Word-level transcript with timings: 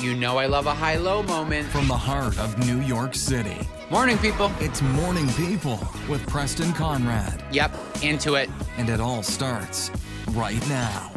You 0.00 0.14
know 0.14 0.38
I 0.38 0.46
love 0.46 0.64
a 0.64 0.72
high 0.72 0.96
low 0.96 1.22
moment. 1.22 1.68
From 1.68 1.86
the 1.86 1.94
heart 1.94 2.38
of 2.38 2.58
New 2.66 2.80
York 2.80 3.14
City. 3.14 3.68
Morning, 3.90 4.16
people. 4.16 4.50
It's 4.58 4.80
Morning 4.80 5.28
People 5.34 5.78
with 6.08 6.26
Preston 6.26 6.72
Conrad. 6.72 7.44
Yep, 7.52 7.76
into 8.00 8.36
it. 8.36 8.48
And 8.78 8.88
it 8.88 8.98
all 8.98 9.22
starts 9.22 9.90
right 10.30 10.66
now. 10.70 11.12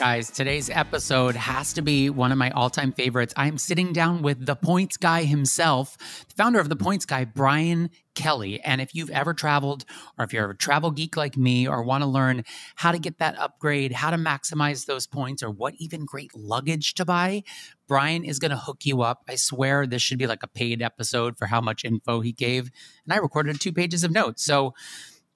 Guys, 0.00 0.30
today's 0.30 0.70
episode 0.70 1.36
has 1.36 1.74
to 1.74 1.82
be 1.82 2.08
one 2.08 2.32
of 2.32 2.38
my 2.38 2.48
all 2.52 2.70
time 2.70 2.90
favorites. 2.90 3.34
I'm 3.36 3.58
sitting 3.58 3.92
down 3.92 4.22
with 4.22 4.46
the 4.46 4.56
points 4.56 4.96
guy 4.96 5.24
himself, 5.24 5.98
the 6.26 6.34
founder 6.36 6.58
of 6.58 6.70
the 6.70 6.74
points 6.74 7.04
guy, 7.04 7.26
Brian 7.26 7.90
Kelly. 8.14 8.62
And 8.62 8.80
if 8.80 8.94
you've 8.94 9.10
ever 9.10 9.34
traveled, 9.34 9.84
or 10.16 10.24
if 10.24 10.32
you're 10.32 10.48
a 10.48 10.56
travel 10.56 10.90
geek 10.90 11.18
like 11.18 11.36
me, 11.36 11.68
or 11.68 11.82
want 11.82 12.02
to 12.02 12.08
learn 12.08 12.44
how 12.76 12.92
to 12.92 12.98
get 12.98 13.18
that 13.18 13.38
upgrade, 13.38 13.92
how 13.92 14.10
to 14.10 14.16
maximize 14.16 14.86
those 14.86 15.06
points, 15.06 15.42
or 15.42 15.50
what 15.50 15.74
even 15.76 16.06
great 16.06 16.34
luggage 16.34 16.94
to 16.94 17.04
buy, 17.04 17.42
Brian 17.86 18.24
is 18.24 18.38
going 18.38 18.52
to 18.52 18.56
hook 18.56 18.86
you 18.86 19.02
up. 19.02 19.24
I 19.28 19.34
swear 19.34 19.86
this 19.86 20.00
should 20.00 20.18
be 20.18 20.26
like 20.26 20.42
a 20.42 20.48
paid 20.48 20.80
episode 20.80 21.36
for 21.36 21.44
how 21.44 21.60
much 21.60 21.84
info 21.84 22.22
he 22.22 22.32
gave. 22.32 22.70
And 23.04 23.12
I 23.12 23.18
recorded 23.18 23.60
two 23.60 23.74
pages 23.74 24.02
of 24.02 24.12
notes. 24.12 24.42
So 24.42 24.72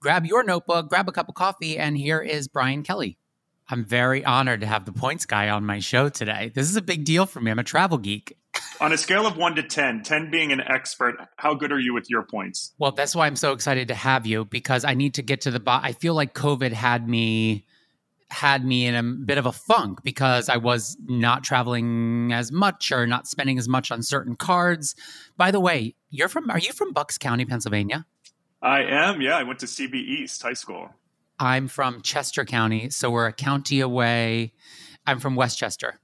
grab 0.00 0.24
your 0.24 0.42
notebook, 0.42 0.88
grab 0.88 1.06
a 1.06 1.12
cup 1.12 1.28
of 1.28 1.34
coffee, 1.34 1.76
and 1.76 1.98
here 1.98 2.22
is 2.22 2.48
Brian 2.48 2.82
Kelly. 2.82 3.18
I'm 3.70 3.84
very 3.84 4.24
honored 4.24 4.60
to 4.60 4.66
have 4.66 4.84
the 4.84 4.92
points 4.92 5.24
guy 5.26 5.48
on 5.48 5.64
my 5.64 5.78
show 5.78 6.08
today. 6.08 6.52
This 6.54 6.68
is 6.68 6.76
a 6.76 6.82
big 6.82 7.04
deal 7.04 7.26
for 7.26 7.40
me. 7.40 7.50
I'm 7.50 7.58
a 7.58 7.64
travel 7.64 7.98
geek. 7.98 8.36
on 8.80 8.92
a 8.92 8.98
scale 8.98 9.26
of 9.26 9.36
one 9.36 9.54
to 9.56 9.62
10, 9.62 10.02
10 10.02 10.30
being 10.30 10.52
an 10.52 10.60
expert, 10.60 11.16
how 11.36 11.54
good 11.54 11.72
are 11.72 11.78
you 11.78 11.94
with 11.94 12.10
your 12.10 12.22
points? 12.22 12.72
Well, 12.78 12.92
that's 12.92 13.14
why 13.14 13.26
I'm 13.26 13.36
so 13.36 13.52
excited 13.52 13.88
to 13.88 13.94
have 13.94 14.26
you 14.26 14.44
because 14.44 14.84
I 14.84 14.94
need 14.94 15.14
to 15.14 15.22
get 15.22 15.40
to 15.42 15.50
the 15.50 15.60
bottom. 15.60 15.84
I 15.84 15.92
feel 15.92 16.14
like 16.14 16.34
COVID 16.34 16.72
had 16.72 17.08
me 17.08 17.64
had 18.30 18.64
me 18.64 18.86
in 18.86 18.94
a 18.94 19.02
bit 19.02 19.38
of 19.38 19.46
a 19.46 19.52
funk 19.52 20.02
because 20.02 20.48
I 20.48 20.56
was 20.56 20.96
not 21.06 21.44
traveling 21.44 22.32
as 22.32 22.50
much 22.50 22.90
or 22.90 23.06
not 23.06 23.28
spending 23.28 23.58
as 23.58 23.68
much 23.68 23.92
on 23.92 24.02
certain 24.02 24.34
cards. 24.34 24.96
By 25.36 25.50
the 25.52 25.60
way, 25.60 25.94
you're 26.10 26.28
from 26.28 26.50
are 26.50 26.58
you 26.58 26.72
from 26.72 26.92
Bucks 26.92 27.16
County, 27.16 27.44
Pennsylvania? 27.44 28.06
I 28.60 28.82
am. 28.82 29.20
Yeah, 29.20 29.36
I 29.36 29.42
went 29.42 29.60
to 29.60 29.66
CB 29.66 29.94
East 29.94 30.42
High 30.42 30.54
School. 30.54 30.90
I'm 31.38 31.68
from 31.68 32.02
Chester 32.02 32.44
County, 32.44 32.90
so 32.90 33.10
we're 33.10 33.26
a 33.26 33.32
county 33.32 33.80
away. 33.80 34.52
I'm 35.06 35.20
from 35.20 35.34
West 35.34 35.58
Chester. 35.58 36.00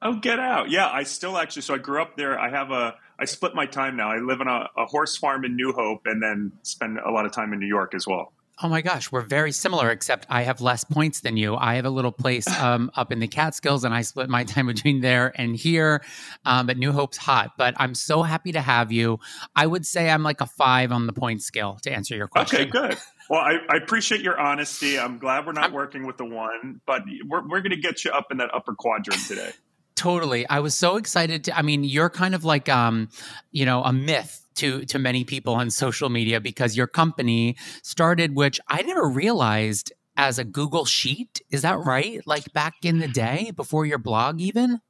Oh, 0.00 0.16
get 0.16 0.40
out. 0.40 0.70
Yeah, 0.70 0.88
I 0.88 1.04
still 1.04 1.38
actually, 1.38 1.62
so 1.62 1.74
I 1.74 1.78
grew 1.78 2.02
up 2.02 2.16
there. 2.16 2.38
I 2.38 2.50
have 2.50 2.70
a, 2.70 2.96
I 3.18 3.24
split 3.24 3.54
my 3.54 3.66
time 3.66 3.96
now. 3.96 4.10
I 4.10 4.18
live 4.18 4.40
on 4.40 4.48
a, 4.48 4.68
a 4.76 4.86
horse 4.86 5.16
farm 5.16 5.44
in 5.44 5.54
New 5.54 5.72
Hope 5.72 6.02
and 6.06 6.22
then 6.22 6.52
spend 6.62 6.98
a 6.98 7.10
lot 7.10 7.24
of 7.24 7.32
time 7.32 7.52
in 7.52 7.60
New 7.60 7.68
York 7.68 7.94
as 7.94 8.06
well. 8.06 8.32
Oh 8.64 8.68
my 8.68 8.80
gosh, 8.80 9.10
we're 9.10 9.22
very 9.22 9.50
similar, 9.50 9.90
except 9.90 10.26
I 10.28 10.42
have 10.42 10.60
less 10.60 10.84
points 10.84 11.20
than 11.20 11.36
you. 11.36 11.56
I 11.56 11.74
have 11.74 11.84
a 11.84 11.90
little 11.90 12.12
place 12.12 12.46
um, 12.60 12.90
up 12.94 13.10
in 13.10 13.18
the 13.18 13.26
Catskills, 13.26 13.84
and 13.84 13.94
I 13.94 14.02
split 14.02 14.28
my 14.28 14.44
time 14.44 14.66
between 14.66 15.00
there 15.00 15.32
and 15.34 15.56
here. 15.56 16.02
Um, 16.44 16.66
but 16.66 16.76
New 16.76 16.92
Hope's 16.92 17.16
hot. 17.16 17.52
But 17.56 17.74
I'm 17.78 17.94
so 17.94 18.22
happy 18.22 18.52
to 18.52 18.60
have 18.60 18.92
you. 18.92 19.18
I 19.56 19.66
would 19.66 19.86
say 19.86 20.10
I'm 20.10 20.22
like 20.22 20.40
a 20.40 20.46
five 20.46 20.92
on 20.92 21.06
the 21.06 21.12
point 21.12 21.42
scale 21.42 21.78
to 21.82 21.92
answer 21.92 22.14
your 22.16 22.28
question. 22.28 22.60
Okay, 22.60 22.70
good. 22.70 22.98
Well, 23.28 23.40
I, 23.40 23.58
I 23.68 23.76
appreciate 23.76 24.20
your 24.20 24.38
honesty. 24.38 24.98
I'm 24.98 25.18
glad 25.18 25.46
we're 25.46 25.52
not 25.52 25.66
I'm, 25.66 25.72
working 25.72 26.06
with 26.06 26.16
the 26.16 26.24
one, 26.24 26.80
but 26.86 27.02
we're, 27.26 27.46
we're 27.46 27.60
going 27.60 27.70
to 27.70 27.80
get 27.80 28.04
you 28.04 28.10
up 28.10 28.26
in 28.30 28.38
that 28.38 28.54
upper 28.54 28.74
quadrant 28.74 29.20
today. 29.26 29.52
Totally. 29.94 30.48
I 30.48 30.60
was 30.60 30.74
so 30.74 30.96
excited 30.96 31.44
to 31.44 31.56
I 31.56 31.62
mean, 31.62 31.84
you're 31.84 32.10
kind 32.10 32.34
of 32.34 32.44
like 32.44 32.68
um, 32.68 33.08
you 33.52 33.64
know, 33.64 33.84
a 33.84 33.92
myth 33.92 34.46
to 34.56 34.84
to 34.86 34.98
many 34.98 35.24
people 35.24 35.54
on 35.54 35.70
social 35.70 36.08
media 36.08 36.40
because 36.40 36.76
your 36.76 36.86
company 36.86 37.56
started 37.82 38.34
which 38.34 38.58
I 38.68 38.82
never 38.82 39.08
realized 39.08 39.92
as 40.16 40.38
a 40.38 40.44
Google 40.44 40.84
sheet. 40.84 41.42
Is 41.50 41.62
that 41.62 41.78
right? 41.78 42.20
Like 42.26 42.52
back 42.52 42.74
in 42.82 42.98
the 42.98 43.08
day 43.08 43.52
before 43.54 43.86
your 43.86 43.98
blog 43.98 44.40
even? 44.40 44.80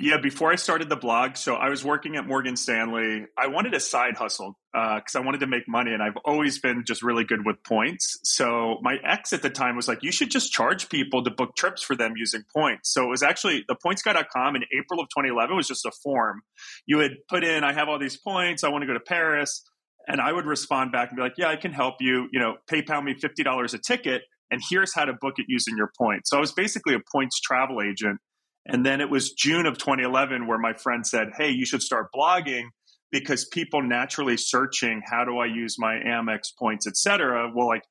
Yeah, 0.00 0.18
before 0.22 0.52
I 0.52 0.54
started 0.54 0.88
the 0.88 0.96
blog, 0.96 1.36
so 1.36 1.56
I 1.56 1.70
was 1.70 1.84
working 1.84 2.14
at 2.14 2.24
Morgan 2.24 2.54
Stanley. 2.54 3.26
I 3.36 3.48
wanted 3.48 3.74
a 3.74 3.80
side 3.80 4.16
hustle 4.16 4.56
because 4.72 5.16
uh, 5.16 5.18
I 5.18 5.24
wanted 5.24 5.40
to 5.40 5.48
make 5.48 5.64
money, 5.66 5.92
and 5.92 6.00
I've 6.00 6.16
always 6.24 6.60
been 6.60 6.84
just 6.86 7.02
really 7.02 7.24
good 7.24 7.44
with 7.44 7.56
points. 7.64 8.16
So 8.22 8.78
my 8.80 8.98
ex 9.04 9.32
at 9.32 9.42
the 9.42 9.50
time 9.50 9.74
was 9.74 9.88
like, 9.88 10.04
"You 10.04 10.12
should 10.12 10.30
just 10.30 10.52
charge 10.52 10.88
people 10.88 11.24
to 11.24 11.32
book 11.32 11.56
trips 11.56 11.82
for 11.82 11.96
them 11.96 12.12
using 12.16 12.44
points." 12.54 12.92
So 12.92 13.02
it 13.02 13.08
was 13.08 13.24
actually 13.24 13.64
the 13.66 13.74
pointsguy.com 13.74 14.54
in 14.54 14.62
April 14.72 15.00
of 15.00 15.08
2011 15.08 15.56
was 15.56 15.66
just 15.66 15.84
a 15.84 15.90
form. 15.90 16.42
You 16.86 16.98
would 16.98 17.16
put 17.28 17.42
in, 17.42 17.64
"I 17.64 17.72
have 17.72 17.88
all 17.88 17.98
these 17.98 18.16
points. 18.16 18.62
I 18.62 18.68
want 18.68 18.82
to 18.82 18.86
go 18.86 18.94
to 18.94 19.00
Paris," 19.00 19.64
and 20.06 20.20
I 20.20 20.32
would 20.32 20.46
respond 20.46 20.92
back 20.92 21.08
and 21.08 21.16
be 21.16 21.22
like, 21.24 21.34
"Yeah, 21.38 21.48
I 21.48 21.56
can 21.56 21.72
help 21.72 21.96
you. 21.98 22.28
You 22.30 22.38
know, 22.38 22.58
PayPal 22.70 23.02
me 23.02 23.14
fifty 23.14 23.42
dollars 23.42 23.74
a 23.74 23.78
ticket." 23.78 24.22
And 24.50 24.62
here's 24.70 24.94
how 24.94 25.04
to 25.04 25.12
book 25.12 25.34
it 25.38 25.46
using 25.48 25.76
your 25.76 25.90
points. 25.98 26.30
So 26.30 26.36
I 26.36 26.40
was 26.40 26.52
basically 26.52 26.94
a 26.94 27.00
points 27.12 27.38
travel 27.40 27.82
agent 27.82 28.18
and 28.68 28.84
then 28.84 29.00
it 29.00 29.10
was 29.10 29.32
June 29.32 29.66
of 29.66 29.78
2011 29.78 30.46
where 30.46 30.58
my 30.58 30.74
friend 30.74 31.06
said, 31.06 31.30
Hey, 31.36 31.50
you 31.50 31.64
should 31.64 31.82
start 31.82 32.08
blogging 32.14 32.64
because 33.10 33.46
people 33.46 33.82
naturally 33.82 34.36
searching, 34.36 35.02
how 35.04 35.24
do 35.24 35.38
I 35.38 35.46
use 35.46 35.76
my 35.78 35.94
Amex 35.94 36.54
points, 36.58 36.86
et 36.86 36.96
cetera, 36.96 37.50
well, 37.54 37.66
like 37.66 37.82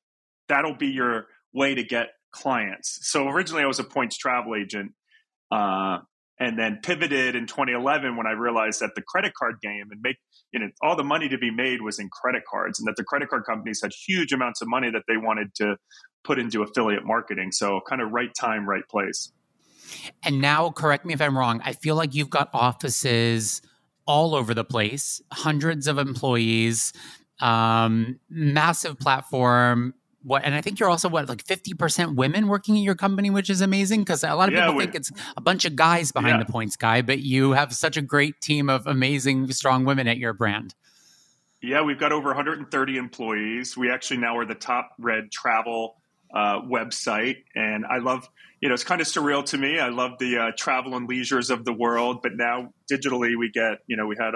that'll 0.47 0.75
be 0.75 0.89
your 0.89 1.25
way 1.53 1.73
to 1.73 1.83
get 1.83 2.09
clients. 2.31 2.99
So 3.01 3.27
originally 3.27 3.63
I 3.63 3.67
was 3.67 3.79
a 3.79 3.83
points 3.83 4.17
travel 4.17 4.55
agent. 4.55 4.91
Uh, 5.51 5.99
and 6.39 6.57
then 6.57 6.79
pivoted 6.83 7.35
in 7.35 7.47
2011 7.47 8.16
when 8.16 8.27
I 8.27 8.31
realized 8.31 8.79
that 8.81 8.91
the 8.95 9.01
credit 9.01 9.33
card 9.33 9.55
game 9.61 9.87
and 9.91 9.99
make 10.01 10.17
you 10.51 10.59
know 10.59 10.67
all 10.81 10.95
the 10.95 11.03
money 11.03 11.27
to 11.29 11.37
be 11.37 11.51
made 11.51 11.81
was 11.81 11.99
in 11.99 12.09
credit 12.09 12.43
cards, 12.49 12.79
and 12.79 12.87
that 12.87 12.95
the 12.95 13.03
credit 13.03 13.29
card 13.29 13.43
companies 13.45 13.79
had 13.81 13.91
huge 13.91 14.31
amounts 14.33 14.61
of 14.61 14.67
money 14.67 14.91
that 14.91 15.03
they 15.07 15.17
wanted 15.17 15.53
to 15.55 15.77
put 16.23 16.37
into 16.37 16.61
affiliate 16.61 17.05
marketing. 17.05 17.51
So 17.51 17.79
kind 17.89 18.01
of 18.01 18.11
right 18.11 18.29
time, 18.39 18.69
right 18.69 18.87
place. 18.89 19.31
And 20.23 20.41
now, 20.41 20.69
correct 20.71 21.05
me 21.05 21.13
if 21.13 21.21
I'm 21.21 21.37
wrong, 21.37 21.61
I 21.63 21.73
feel 21.73 21.95
like 21.95 22.13
you've 22.13 22.29
got 22.29 22.49
offices 22.53 23.61
all 24.05 24.35
over 24.35 24.53
the 24.53 24.63
place, 24.63 25.21
hundreds 25.31 25.87
of 25.87 25.97
employees, 25.97 26.93
um, 27.41 28.19
massive 28.29 28.97
platform. 28.97 29.93
What, 30.23 30.43
and 30.43 30.55
I 30.55 30.61
think 30.61 30.79
you're 30.79 30.89
also 30.89 31.09
what 31.09 31.29
like 31.29 31.43
50% 31.43 32.15
women 32.15 32.47
working 32.47 32.75
in 32.75 32.83
your 32.83 32.95
company, 32.95 33.29
which 33.29 33.49
is 33.49 33.61
amazing 33.61 34.01
because 34.01 34.23
a 34.23 34.33
lot 34.33 34.49
of 34.49 34.55
yeah, 34.55 34.61
people 34.61 34.75
we, 34.75 34.83
think 34.83 34.95
it's 34.95 35.11
a 35.35 35.41
bunch 35.41 35.65
of 35.65 35.75
guys 35.75 36.11
behind 36.11 36.39
yeah. 36.39 36.43
the 36.43 36.51
points 36.51 36.75
guy, 36.75 37.01
but 37.01 37.19
you 37.19 37.51
have 37.51 37.73
such 37.73 37.97
a 37.97 38.01
great 38.01 38.39
team 38.41 38.69
of 38.69 38.87
amazing, 38.87 39.51
strong 39.51 39.85
women 39.85 40.07
at 40.07 40.17
your 40.17 40.33
brand. 40.33 40.73
Yeah, 41.61 41.81
we've 41.81 41.99
got 41.99 42.11
over 42.11 42.27
130 42.27 42.97
employees. 42.97 43.75
We 43.75 43.91
actually 43.91 44.17
now 44.17 44.37
are 44.37 44.45
the 44.45 44.55
top 44.55 44.91
read 44.99 45.31
travel 45.31 45.97
uh, 46.33 46.61
website, 46.61 47.43
and 47.55 47.85
I 47.85 47.97
love 47.97 48.29
you 48.61 48.69
know, 48.69 48.73
it's 48.73 48.83
kind 48.83 49.01
of 49.01 49.07
surreal 49.07 49.45
to 49.45 49.57
me. 49.57 49.79
I 49.79 49.89
love 49.89 50.17
the 50.19 50.38
uh, 50.38 50.51
travel 50.57 50.95
and 50.95 51.07
leisures 51.07 51.49
of 51.49 51.63
the 51.63 51.73
world, 51.73 52.21
but 52.23 52.35
now 52.35 52.73
digitally 52.91 53.38
we 53.38 53.51
get, 53.51 53.79
you 53.85 53.95
know, 53.95 54.07
we 54.07 54.15
had 54.19 54.33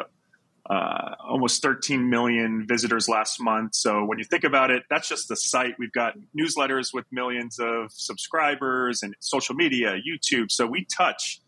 uh, 0.70 1.16
almost 1.28 1.62
13 1.64 2.08
million 2.08 2.66
visitors 2.68 3.10
last 3.10 3.42
month. 3.42 3.74
So 3.74 4.06
when 4.06 4.20
you 4.20 4.26
think 4.26 4.44
about 4.44 4.70
it, 4.70 4.84
that's 4.90 5.10
just 5.10 5.28
the 5.28 5.36
site. 5.36 5.74
We've 5.80 5.92
got 5.92 6.14
newsletters 6.38 6.94
with 6.94 7.06
millions 7.12 7.58
of 7.60 7.92
subscribers 7.92 9.02
and 9.02 9.16
social 9.20 9.56
media, 9.56 9.96
YouTube. 10.08 10.52
So 10.52 10.68
we 10.68 10.86
touch 10.86 11.42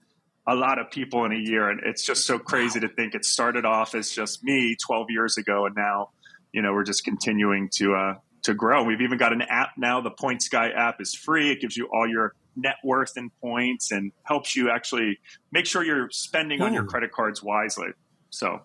a 0.48 0.56
lot 0.56 0.80
of 0.80 0.90
people 0.90 1.26
in 1.26 1.32
a 1.32 1.38
year, 1.38 1.70
and 1.70 1.80
it's 1.86 2.04
just 2.04 2.26
so 2.26 2.40
crazy 2.40 2.80
to 2.80 2.90
think 2.90 3.14
it 3.14 3.24
started 3.24 3.66
off 3.66 3.94
as 3.96 4.10
just 4.10 4.44
me 4.44 4.76
12 4.84 5.08
years 5.10 5.38
ago, 5.38 5.68
and 5.68 5.76
now, 5.76 6.10
you 6.52 6.62
know, 6.62 6.74
we're 6.74 6.84
just 6.84 7.06
continuing 7.06 7.70
to 7.76 7.94
uh, 7.94 8.16
to 8.44 8.54
grow. 8.54 8.84
We've 8.84 9.02
even 9.02 9.18
got 9.18 9.34
an 9.34 9.42
app 9.44 9.72
now. 9.78 10.02
The 10.02 10.12
Points 10.12 10.48
Guy 10.50 10.70
app 10.70 11.02
is 11.02 11.16
free. 11.16 11.52
It 11.52 11.62
gives 11.62 11.76
you 11.76 11.90
all 11.94 12.08
your 12.08 12.34
net 12.56 12.76
worth 12.84 13.14
and 13.18 13.32
points 13.42 13.92
and 13.92 14.12
helps 14.24 14.56
you 14.56 14.70
actually 14.70 15.20
make 15.52 15.66
sure 15.66 15.84
you're 15.84 16.10
spending 16.12 16.62
Ooh. 16.62 16.66
on 16.66 16.74
your 16.74 16.84
credit 16.84 17.12
cards 17.12 17.42
wisely. 17.42 17.88
So 18.30 18.62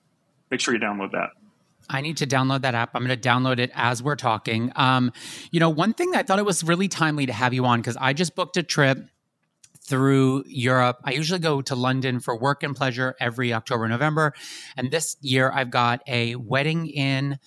make 0.50 0.61
sure 0.61 0.75
you 0.75 0.81
download 0.81 1.12
that. 1.12 1.31
I 1.91 2.03
need 2.03 2.19
to 2.19 2.27
download 2.27 2.62
that 2.62 2.75
app. 2.75 2.91
I'm 2.94 3.05
going 3.05 3.19
to 3.19 3.28
download 3.28 3.59
it 3.59 3.71
as 3.75 4.03
we're 4.03 4.17
talking. 4.17 4.72
Um, 4.77 5.12
you 5.50 5.59
know, 5.59 5.71
one 5.71 5.94
thing 5.94 6.15
I 6.15 6.22
thought 6.22 6.38
it 6.38 6.44
was 6.44 6.62
really 6.62 6.88
timely 6.88 7.27
to 7.27 7.33
have 7.33 7.55
you 7.55 7.65
on 7.65 7.81
because 7.81 7.97
I 7.97 8.12
just 8.12 8.34
booked 8.34 8.59
a 8.59 8.62
trip 8.62 9.09
through 9.81 10.44
Europe. 10.47 10.99
I 11.05 11.12
usually 11.12 11.38
go 11.38 11.62
to 11.62 11.75
London 11.75 12.20
for 12.20 12.37
work 12.37 12.62
and 12.62 12.76
pleasure 12.76 13.17
every 13.19 13.55
October, 13.55 13.88
November. 13.88 14.35
And 14.76 14.91
this 14.91 15.17
year 15.23 15.50
I've 15.50 15.70
got 15.70 16.03
a 16.06 16.35
wedding 16.35 16.88
in 16.88 17.38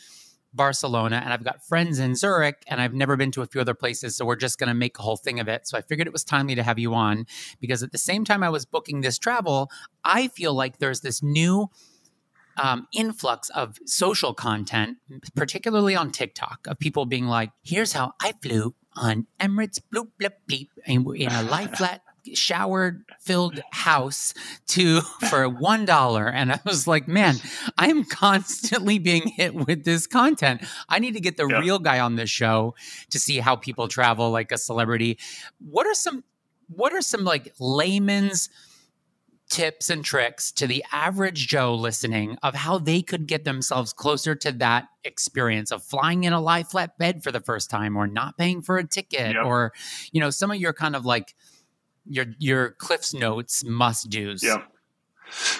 Barcelona 0.54 1.22
and 1.24 1.34
I've 1.34 1.44
got 1.44 1.64
friends 1.64 2.00
in 2.00 2.16
Zurich 2.16 2.64
and 2.68 2.82
I've 2.82 2.94
never 2.94 3.16
been 3.16 3.32
to 3.32 3.42
a 3.42 3.46
few 3.46 3.62
other 3.62 3.74
places. 3.74 4.16
So 4.16 4.26
we're 4.26 4.36
just 4.36 4.60
going 4.60 4.68
to 4.68 4.74
make 4.74 5.00
a 5.00 5.02
whole 5.02 5.18
thing 5.18 5.40
of 5.40 5.48
it. 5.48 5.68
So 5.68 5.78
I 5.78 5.82
figured 5.82 6.08
it 6.08 6.14
was 6.14 6.24
timely 6.24 6.56
to 6.56 6.64
have 6.64 6.80
you 6.80 6.94
on 6.94 7.26
because 7.60 7.84
at 7.84 7.92
the 7.92 7.98
same 7.98 8.26
time 8.26 8.44
I 8.44 8.50
was 8.50 8.66
booking 8.66 9.02
this 9.02 9.18
travel, 9.18 9.70
I 10.04 10.28
feel 10.28 10.54
like 10.54 10.80
there's 10.80 11.02
this 11.02 11.24
new 11.24 11.70
um, 12.58 12.88
influx 12.94 13.50
of 13.50 13.78
social 13.86 14.34
content, 14.34 14.98
particularly 15.36 15.96
on 15.96 16.12
TikTok, 16.12 16.68
of 16.68 16.80
people 16.80 17.06
being 17.06 17.26
like, 17.26 17.52
here's 17.64 17.94
how 17.94 18.14
I 18.22 18.34
flew 18.42 18.76
on 18.96 19.28
Emirates 19.40 19.80
bloop 19.94 20.10
bloop 20.22 20.34
beep 20.48 20.70
in, 20.86 21.06
in 21.16 21.32
a 21.32 21.44
lie 21.50 21.68
flat 21.68 22.02
shower 22.34 23.04
filled 23.20 23.62
house 23.72 24.34
to 24.68 25.02
for 25.30 25.48
one 25.50 25.86
dollar. 25.86 26.28
And 26.28 26.52
i 26.52 26.60
was 26.66 26.88
like 26.88 27.08
man 27.08 27.36
i 27.78 27.88
am 27.88 28.04
constantly 28.04 29.00
being 29.00 29.28
hit 29.28 29.54
with 29.56 29.84
this 29.84 30.08
content. 30.08 30.64
I 30.90 31.00
need 31.00 31.14
to 31.14 31.20
get 31.22 31.38
the 31.38 31.48
real 31.48 31.80
guy 31.80 32.00
on 32.00 32.16
this 32.16 32.30
show 32.30 32.76
to 33.10 33.20
see 33.20 33.40
how 33.40 33.56
people 33.56 33.88
travel 33.88 34.32
like 34.32 34.52
a 34.52 34.58
celebrity. 34.58 35.18
What 35.60 35.88
are 35.88 35.94
some 35.94 36.24
what 36.68 36.94
are 36.94 37.02
some 37.02 37.24
like 37.24 37.54
layman's 37.60 38.50
tips 39.50 39.90
and 39.90 40.06
tricks 40.06 40.50
to 40.54 40.66
the 40.66 40.82
average 40.94 41.46
Joe 41.50 41.76
listening 41.76 42.38
of 42.42 42.56
how 42.56 42.78
they 42.78 43.02
could 43.02 43.28
get 43.28 43.44
themselves 43.44 43.92
closer 43.92 44.34
to 44.36 44.52
that 44.54 44.88
experience 45.04 45.72
of 45.72 45.84
flying 45.84 46.24
in 46.24 46.32
a 46.32 46.40
lie 46.40 46.64
flat 46.64 46.98
bed 46.98 47.22
for 47.22 47.34
the 47.34 47.42
first 47.42 47.70
time 47.70 47.98
or 47.98 48.08
not 48.08 48.38
paying 48.38 48.62
for 48.62 48.78
a 48.78 48.88
ticket 48.88 49.36
Yep. 49.36 49.46
or, 49.46 49.74
you 50.14 50.22
know, 50.22 50.30
some 50.30 50.52
of 50.52 50.58
your 50.58 50.72
kind 50.72 50.96
of 50.96 51.06
like 51.06 51.36
your 52.06 52.26
your 52.40 52.72
Cliff's 52.72 53.14
notes 53.14 53.64
must 53.66 54.10
do's. 54.10 54.44
Yeah. 54.44 54.64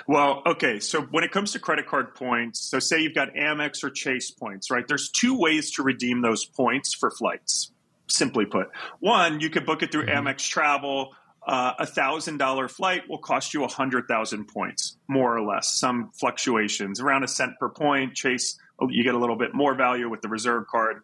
Well, 0.08 0.42
okay. 0.46 0.80
So 0.80 1.02
when 1.02 1.24
it 1.24 1.32
comes 1.32 1.54
to 1.54 1.60
credit 1.60 1.88
card 1.88 2.14
points, 2.16 2.60
so 2.60 2.80
say 2.80 3.00
you've 3.02 3.16
got 3.16 3.34
Amex 3.34 3.84
or 3.84 3.90
Chase 3.90 4.30
points, 4.32 4.70
right? 4.70 4.86
There's 4.88 5.10
two 5.10 5.38
ways 5.40 5.72
to 5.76 5.84
redeem 5.84 6.22
those 6.22 6.44
points 6.46 6.94
for 6.94 7.10
flights. 7.12 7.72
Simply 8.08 8.46
put, 8.46 8.68
one, 9.00 9.40
you 9.40 9.50
could 9.50 9.66
book 9.66 9.82
it 9.84 9.92
through 9.92 10.08
Mhm. 10.08 10.18
Amex 10.24 10.50
Travel. 10.50 11.16
Uh, 11.48 11.74
A 11.80 11.86
thousand 11.86 12.38
dollar 12.38 12.68
flight 12.68 13.04
will 13.10 13.18
cost 13.18 13.54
you 13.54 13.64
a 13.64 13.68
hundred 13.68 14.08
thousand 14.08 14.46
points, 14.46 14.98
more 15.08 15.36
or 15.36 15.42
less. 15.42 15.80
Some 15.80 16.12
fluctuations 16.20 17.00
around 17.00 17.24
a 17.24 17.28
cent 17.28 17.54
per 17.58 17.70
point. 17.70 18.14
Chase, 18.14 18.60
you 18.90 19.04
get 19.04 19.16
a 19.16 19.18
little 19.18 19.38
bit 19.38 19.54
more 19.54 19.74
value 19.74 20.10
with 20.10 20.22
the 20.22 20.28
reserve 20.28 20.68
card. 20.68 21.02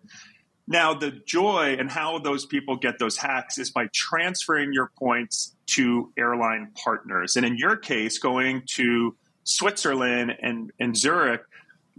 Now, 0.68 0.94
the 0.94 1.12
joy 1.12 1.78
and 1.80 1.90
how 1.90 2.20
those 2.20 2.46
people 2.46 2.76
get 2.76 3.00
those 3.00 3.18
hacks 3.18 3.58
is 3.58 3.72
by 3.72 3.88
transferring 3.94 4.74
your 4.74 4.92
points 4.98 5.56
to 5.68 6.12
airline 6.18 6.72
partners. 6.76 7.38
And 7.38 7.46
in 7.46 7.58
your 7.58 7.78
case, 7.78 8.20
going 8.20 8.64
to 8.76 9.16
Switzerland 9.44 10.34
and, 10.42 10.72
and 10.80 10.96
Zurich, 10.96 11.42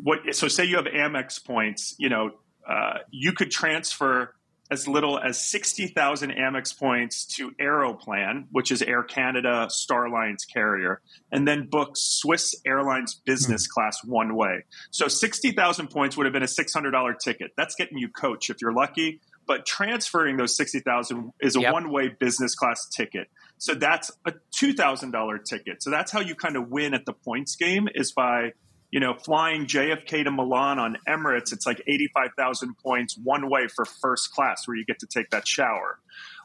what, 0.02 0.34
so 0.34 0.48
say 0.48 0.64
you 0.64 0.76
have 0.76 0.84
Amex 0.84 1.42
points, 1.42 1.94
you 1.98 2.10
know, 2.10 2.32
uh, 2.68 2.98
you 3.10 3.32
could 3.32 3.50
transfer 3.50 4.34
as 4.70 4.86
little 4.86 5.18
as 5.18 5.42
60,000 5.46 6.30
Amex 6.32 6.78
points 6.78 7.24
to 7.36 7.52
Aeroplan, 7.60 8.46
which 8.50 8.70
is 8.70 8.82
Air 8.82 9.02
Canada 9.02 9.66
Star 9.70 10.06
Alliance 10.06 10.44
carrier, 10.44 11.00
and 11.32 11.48
then 11.48 11.66
book 11.66 11.92
Swiss 11.94 12.54
Airlines 12.66 13.14
business 13.24 13.66
hmm. 13.66 13.72
class 13.72 13.98
one 14.04 14.34
way. 14.34 14.64
So 14.90 15.08
60,000 15.08 15.88
points 15.88 16.16
would 16.16 16.26
have 16.26 16.32
been 16.32 16.42
a 16.42 16.46
$600 16.46 17.18
ticket. 17.18 17.52
That's 17.56 17.74
getting 17.74 17.98
you 17.98 18.08
coach 18.08 18.50
if 18.50 18.58
you're 18.60 18.74
lucky. 18.74 19.20
But 19.46 19.64
transferring 19.64 20.36
those 20.36 20.54
60,000 20.56 21.32
is 21.40 21.56
a 21.56 21.60
Yep. 21.60 21.72
one 21.72 21.90
way 21.90 22.08
business 22.08 22.54
class 22.54 22.86
ticket. 22.94 23.28
So 23.56 23.74
that's 23.74 24.10
a 24.26 24.34
$2,000 24.54 25.38
ticket. 25.44 25.82
So 25.82 25.90
that's 25.90 26.12
how 26.12 26.20
you 26.20 26.34
kind 26.34 26.56
of 26.56 26.68
win 26.68 26.92
at 26.92 27.06
the 27.06 27.14
points 27.14 27.56
game 27.56 27.88
is 27.94 28.12
by, 28.12 28.52
you 28.90 29.00
know, 29.00 29.14
flying 29.14 29.66
JFK 29.66 30.24
to 30.24 30.30
Milan 30.30 30.78
on 30.78 30.96
Emirates. 31.06 31.52
It's 31.52 31.66
like 31.66 31.82
85,000 31.86 32.76
points 32.78 33.18
one 33.22 33.50
way 33.50 33.68
for 33.68 33.84
first 33.84 34.32
class 34.32 34.66
where 34.66 34.76
you 34.76 34.84
get 34.84 34.98
to 35.00 35.06
take 35.06 35.30
that 35.30 35.46
shower. 35.46 35.98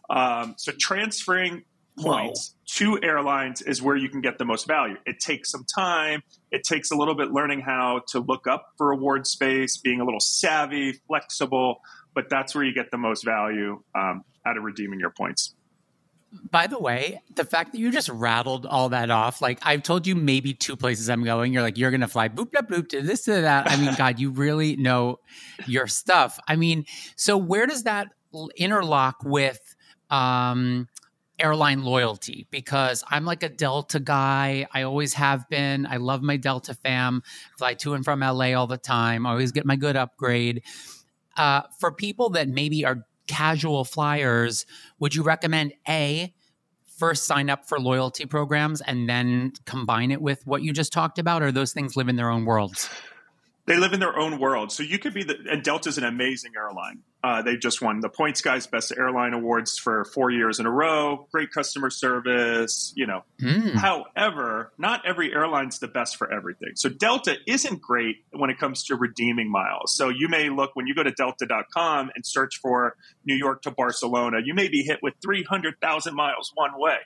Um, 0.10 0.56
so 0.58 0.72
transferring 0.78 1.64
points 1.98 2.56
to 2.66 3.00
airlines 3.04 3.62
is 3.62 3.82
where 3.82 3.96
you 3.96 4.10
can 4.10 4.22
get 4.22 4.38
the 4.38 4.46
most 4.46 4.68
value. 4.68 4.96
It 5.06 5.20
takes 5.20 5.52
some 5.52 5.66
time. 5.76 6.24
It 6.52 6.64
takes 6.64 6.92
a 6.92 6.96
little 6.96 7.16
bit 7.16 7.32
learning 7.32 7.62
how 7.62 8.02
to 8.10 8.20
look 8.20 8.48
up 8.48 8.66
for 8.78 8.92
award 8.92 9.28
space, 9.28 9.78
being 9.78 10.02
a 10.02 10.06
little 10.06 10.20
savvy, 10.20 10.94
flexible, 11.08 11.82
but 12.16 12.30
that's 12.30 12.56
where 12.56 12.64
you 12.64 12.74
get 12.74 12.92
the 12.92 12.98
most 12.98 13.24
value 13.24 13.82
um, 13.96 14.24
out 14.46 14.58
of 14.58 14.64
redeeming 14.64 15.00
your 15.00 15.12
points. 15.12 15.56
By 16.50 16.68
the 16.68 16.80
way, 16.80 17.22
the 17.36 17.46
fact 17.46 17.74
that 17.74 17.80
you 17.80 17.92
just 17.92 18.10
rattled 18.10 18.66
all 18.66 18.90
that 18.90 19.12
off, 19.12 19.42
like 19.42 19.60
I've 19.62 19.84
told 19.84 20.08
you 20.08 20.16
maybe 20.16 20.54
two 20.54 20.76
places 20.76 21.10
I'm 21.10 21.24
going, 21.24 21.54
you're 21.54 21.62
like, 21.62 21.78
you're 21.78 21.92
to 21.92 22.08
fly 22.08 22.28
boop, 22.28 22.52
boop, 22.52 22.68
boop 22.68 22.90
to 22.90 23.02
this, 23.02 23.26
to 23.26 23.42
that. 23.42 23.70
I 23.70 23.78
mean, 23.78 23.94
God, 23.98 24.20
you 24.20 24.32
really 24.32 24.76
know 24.76 25.20
your 25.68 25.86
stuff. 25.88 26.40
I 26.48 26.56
mean, 26.56 26.86
so 27.16 27.38
where 27.38 27.68
does 27.68 27.84
that 27.84 28.08
interlock 28.56 29.18
with 29.24 29.76
um, 30.10 30.88
airline 31.38 31.84
loyalty? 31.84 32.48
Because 32.50 33.04
I'm 33.10 33.26
like 33.26 33.44
a 33.44 33.50
Delta 33.50 34.00
guy. 34.00 34.68
I 34.74 34.84
always 34.84 35.14
have 35.14 35.48
been. 35.50 35.86
I 35.86 35.98
love 35.98 36.24
my 36.24 36.38
Delta 36.38 36.74
fam. 36.74 37.22
Fly 37.58 37.76
to 37.76 37.94
and 37.94 38.04
from 38.04 38.22
LA 38.22 38.54
all 38.54 38.68
the 38.68 38.78
time. 38.78 39.28
I 39.28 39.32
always 39.32 39.52
get 39.52 39.66
my 39.66 39.76
good 39.76 39.96
upgrade. 39.96 40.64
Uh, 41.38 41.62
for 41.80 41.92
people 41.92 42.30
that 42.32 42.48
maybe 42.48 42.86
are 42.86 43.06
casual 43.28 43.86
flyers, 43.86 44.66
would 45.00 45.16
you 45.16 45.24
recommend 45.24 45.74
A, 45.88 46.34
first 46.98 47.26
sign 47.26 47.50
up 47.50 47.68
for 47.68 47.80
loyalty 47.80 48.26
programs 48.26 48.82
and 48.82 49.10
then 49.10 49.54
combine 49.66 50.12
it 50.12 50.22
with 50.22 50.46
what 50.46 50.62
you 50.62 50.74
just 50.74 50.94
talked 50.94 51.20
about, 51.20 51.42
or 51.42 51.52
those 51.52 51.74
things 51.74 51.96
live 51.96 52.10
in 52.10 52.16
their 52.16 52.30
own 52.30 52.46
worlds? 52.46 52.90
They 53.66 53.78
live 53.78 53.94
in 53.94 54.00
their 54.00 54.18
own 54.18 54.40
world. 54.40 54.72
So 54.72 54.84
you 54.84 55.00
could 55.00 55.14
be 55.14 55.24
the, 55.24 55.38
and 55.50 55.64
Delta's 55.64 55.98
an 55.98 56.04
amazing 56.04 56.52
airline. 56.58 57.00
Uh, 57.24 57.42
they 57.42 57.56
just 57.56 57.82
won 57.82 58.02
the 58.02 58.10
Points 58.10 58.42
Guys 58.42 58.68
Best 58.68 58.92
Airline 58.98 59.34
Awards 59.34 59.78
for 59.78 60.04
four 60.04 60.30
years 60.30 60.60
in 60.60 60.66
a 60.66 60.72
row. 60.72 61.26
Great 61.32 61.52
customer 61.52 61.90
service, 61.90 62.92
you 62.98 63.08
know. 63.08 63.24
Mm. 63.42 63.76
However, 63.76 64.74
not 64.78 65.06
every 65.06 65.34
airline's 65.34 65.80
the 65.80 65.88
best 65.88 66.18
for 66.18 66.32
everything. 66.32 66.72
So 66.76 66.90
Delta 66.90 67.38
isn't 67.48 67.82
great 67.82 68.18
when 68.32 68.50
it 68.50 68.58
comes 68.58 68.84
to 68.86 68.98
redeeming 68.98 69.50
miles. 69.50 69.96
So 69.96 70.10
you 70.10 70.28
may 70.28 70.50
look 70.50 70.72
when 70.74 70.86
you 70.86 70.94
go 70.94 71.04
to 71.04 71.12
delta.com 71.12 72.12
and 72.14 72.26
search 72.26 72.60
for 72.62 72.98
New 73.26 73.36
York 73.36 73.62
to 73.62 73.72
Barcelona, 73.72 74.40
you 74.44 74.54
may 74.54 74.68
be 74.68 74.84
hit 74.84 75.00
with 75.02 75.14
300,000 75.22 76.14
miles 76.14 76.52
one 76.56 76.72
way, 76.76 76.98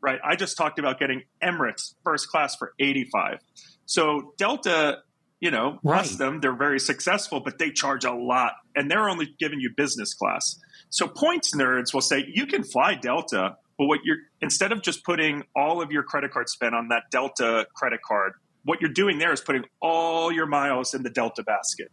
right? 0.00 0.20
I 0.24 0.36
just 0.36 0.56
talked 0.56 0.78
about 0.78 0.98
getting 0.98 1.24
Emirates 1.42 1.94
first 2.02 2.28
class 2.28 2.56
for 2.56 2.72
85. 2.78 3.40
So 3.84 4.32
Delta, 4.38 5.02
you 5.40 5.50
know, 5.50 5.78
bless 5.82 6.10
Right. 6.12 6.18
them, 6.18 6.40
they're 6.40 6.56
very 6.56 6.80
successful, 6.80 7.40
but 7.40 7.58
they 7.58 7.70
charge 7.70 8.04
a 8.04 8.12
lot 8.12 8.52
and 8.74 8.90
they're 8.90 9.08
only 9.08 9.34
giving 9.38 9.60
you 9.60 9.70
business 9.76 10.14
class. 10.14 10.58
So 10.90 11.06
points 11.08 11.54
nerds 11.54 11.92
will 11.92 12.00
say 12.00 12.24
you 12.32 12.46
can 12.46 12.64
fly 12.64 12.94
Delta, 12.94 13.56
but 13.78 13.86
what 13.86 14.00
you're 14.04 14.18
instead 14.40 14.72
of 14.72 14.82
just 14.82 15.04
putting 15.04 15.42
all 15.54 15.82
of 15.82 15.92
your 15.92 16.02
credit 16.02 16.30
card 16.30 16.48
spend 16.48 16.74
on 16.74 16.88
that 16.88 17.04
Delta 17.10 17.66
credit 17.74 18.00
card, 18.06 18.32
what 18.64 18.80
you're 18.80 18.90
doing 18.92 19.18
there 19.18 19.32
is 19.32 19.40
putting 19.40 19.64
all 19.80 20.32
your 20.32 20.46
miles 20.46 20.94
in 20.94 21.02
the 21.02 21.10
Delta 21.10 21.42
basket. 21.42 21.90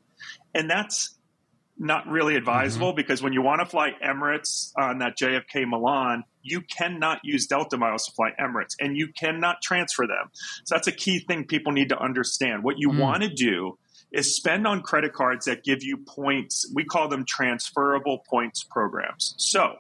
And 0.54 0.70
that's 0.70 1.18
not 1.78 2.08
really 2.08 2.36
advisable 2.36 2.94
because 2.94 3.22
when 3.24 3.34
you 3.34 3.42
want 3.42 3.60
to 3.60 3.66
fly 3.66 3.92
Emirates 4.04 4.72
on 4.78 5.00
that 5.00 5.18
JFK 5.18 5.68
Milan, 5.68 6.24
you 6.42 6.62
cannot 6.62 7.20
use 7.24 7.48
Delta 7.48 7.78
miles 7.78 8.06
to 8.06 8.12
fly 8.12 8.32
Emirates 8.40 8.76
and 8.80 8.96
you 8.96 9.08
cannot 9.20 9.62
transfer 9.62 10.06
them. 10.06 10.30
So 10.66 10.76
that's 10.76 10.88
a 10.88 10.92
key 10.92 11.20
thing 11.20 11.46
people 11.46 11.72
need 11.72 11.90
to 11.90 11.98
understand. 12.00 12.64
What 12.64 12.76
you 12.78 12.90
Mm. 12.90 13.00
want 13.00 13.24
to 13.24 13.30
do 13.30 13.78
is 14.12 14.36
spend 14.36 14.68
on 14.68 14.82
credit 14.84 15.12
cards 15.14 15.46
that 15.48 15.64
give 15.64 15.82
you 15.82 15.98
points. 15.98 16.72
We 16.76 16.86
call 16.86 17.08
them 17.08 17.26
transferable 17.26 18.20
points 18.30 18.64
programs. 18.64 19.34
So 19.40 19.78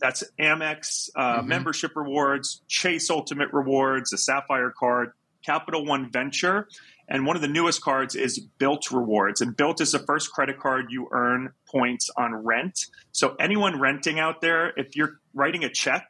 that's 0.00 0.24
Amex 0.40 1.10
uh, 1.14 1.42
Mhm. 1.42 1.46
membership 1.46 1.92
rewards, 1.94 2.62
Chase 2.68 3.10
Ultimate 3.10 3.50
Rewards, 3.52 4.12
a 4.14 4.16
Sapphire 4.18 4.72
card, 4.78 5.12
Capital 5.44 5.84
One 5.84 6.10
Venture, 6.10 6.66
and 7.08 7.26
one 7.26 7.36
of 7.36 7.42
the 7.42 7.48
newest 7.48 7.82
cards 7.82 8.14
is 8.14 8.46
Bilt 8.58 8.90
Rewards. 8.90 9.40
And 9.40 9.56
Bilt 9.56 9.80
is 9.80 9.92
the 9.92 9.98
first 9.98 10.32
credit 10.32 10.58
card 10.58 10.86
you 10.90 11.08
earn 11.12 11.52
points 11.70 12.10
on 12.16 12.34
rent. 12.34 12.86
So 13.12 13.34
anyone 13.38 13.78
renting 13.80 14.18
out 14.18 14.40
there, 14.40 14.72
if 14.76 14.96
you're 14.96 15.20
writing 15.34 15.64
a 15.64 15.68
check, 15.68 16.08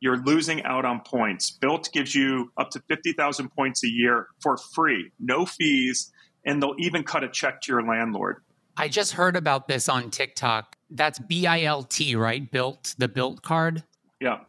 you're 0.00 0.18
losing 0.18 0.62
out 0.64 0.84
on 0.84 1.00
points. 1.00 1.56
Bilt 1.62 1.90
gives 1.92 2.14
you 2.14 2.52
up 2.58 2.70
to 2.70 2.82
50,000 2.88 3.48
points 3.50 3.84
a 3.84 3.88
year 3.88 4.28
for 4.40 4.58
free, 4.58 5.10
no 5.18 5.46
fees, 5.46 6.12
and 6.44 6.62
they'll 6.62 6.74
even 6.78 7.04
cut 7.04 7.24
a 7.24 7.28
check 7.28 7.62
to 7.62 7.72
your 7.72 7.82
landlord. 7.82 8.42
I 8.76 8.88
just 8.88 9.12
heard 9.12 9.36
about 9.36 9.66
this 9.66 9.88
on 9.88 10.10
TikTok. 10.10 10.76
That's 10.90 11.18
B 11.18 11.46
I 11.46 11.62
L 11.62 11.84
T, 11.84 12.16
right? 12.16 12.50
Bilt, 12.50 12.94
the 12.98 13.08
built 13.08 13.42
card. 13.42 13.84
Yeah. 14.20 14.40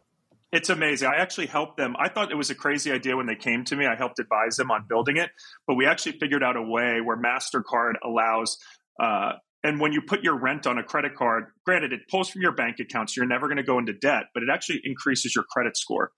It's 0.52 0.70
amazing. 0.70 1.08
I 1.08 1.16
actually 1.20 1.46
helped 1.46 1.76
them. 1.76 1.96
I 1.98 2.08
thought 2.08 2.30
it 2.30 2.36
was 2.36 2.50
a 2.50 2.54
crazy 2.54 2.92
idea 2.92 3.16
when 3.16 3.26
they 3.26 3.34
came 3.34 3.64
to 3.64 3.76
me. 3.76 3.86
I 3.86 3.96
helped 3.96 4.20
advise 4.20 4.56
them 4.56 4.70
on 4.70 4.86
building 4.88 5.16
it, 5.16 5.30
but 5.66 5.74
we 5.74 5.86
actually 5.86 6.18
figured 6.18 6.42
out 6.42 6.56
a 6.56 6.62
way 6.62 7.00
where 7.04 7.16
MasterCard 7.16 7.94
allows, 8.04 8.56
uh, 9.02 9.32
and 9.64 9.80
when 9.80 9.92
you 9.92 10.00
put 10.00 10.22
your 10.22 10.38
rent 10.38 10.66
on 10.66 10.78
a 10.78 10.84
credit 10.84 11.16
card, 11.16 11.46
granted, 11.64 11.92
it 11.92 12.00
pulls 12.08 12.30
from 12.30 12.42
your 12.42 12.52
bank 12.52 12.76
account, 12.78 13.10
so 13.10 13.20
you're 13.20 13.28
never 13.28 13.48
going 13.48 13.56
to 13.56 13.64
go 13.64 13.78
into 13.78 13.92
debt, 13.92 14.24
but 14.32 14.44
it 14.44 14.48
actually 14.52 14.80
increases 14.84 15.34
your 15.34 15.44
credit 15.50 15.76
score. 15.76 16.12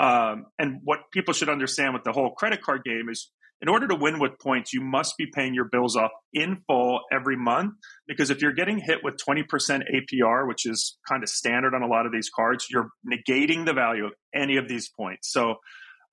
Um, 0.00 0.46
and 0.58 0.80
what 0.82 1.00
people 1.12 1.34
should 1.34 1.50
understand 1.50 1.92
with 1.92 2.04
the 2.04 2.12
whole 2.12 2.30
credit 2.30 2.62
card 2.62 2.82
game 2.84 3.08
is 3.10 3.30
in 3.64 3.70
order 3.70 3.88
to 3.88 3.94
win 3.94 4.18
with 4.18 4.38
points, 4.38 4.74
you 4.74 4.82
must 4.82 5.16
be 5.16 5.24
paying 5.24 5.54
your 5.54 5.64
bills 5.64 5.96
off 5.96 6.10
in 6.34 6.58
full 6.66 7.00
every 7.10 7.34
month. 7.34 7.72
Because 8.06 8.28
if 8.28 8.42
you're 8.42 8.52
getting 8.52 8.76
hit 8.78 8.98
with 9.02 9.14
20% 9.26 9.46
APR, 9.48 10.46
which 10.46 10.66
is 10.66 10.98
kind 11.08 11.22
of 11.22 11.30
standard 11.30 11.74
on 11.74 11.80
a 11.80 11.86
lot 11.86 12.04
of 12.04 12.12
these 12.12 12.28
cards, 12.28 12.66
you're 12.70 12.90
negating 13.10 13.64
the 13.64 13.72
value 13.72 14.04
of 14.04 14.12
any 14.34 14.58
of 14.58 14.68
these 14.68 14.90
points. 14.94 15.32
So 15.32 15.54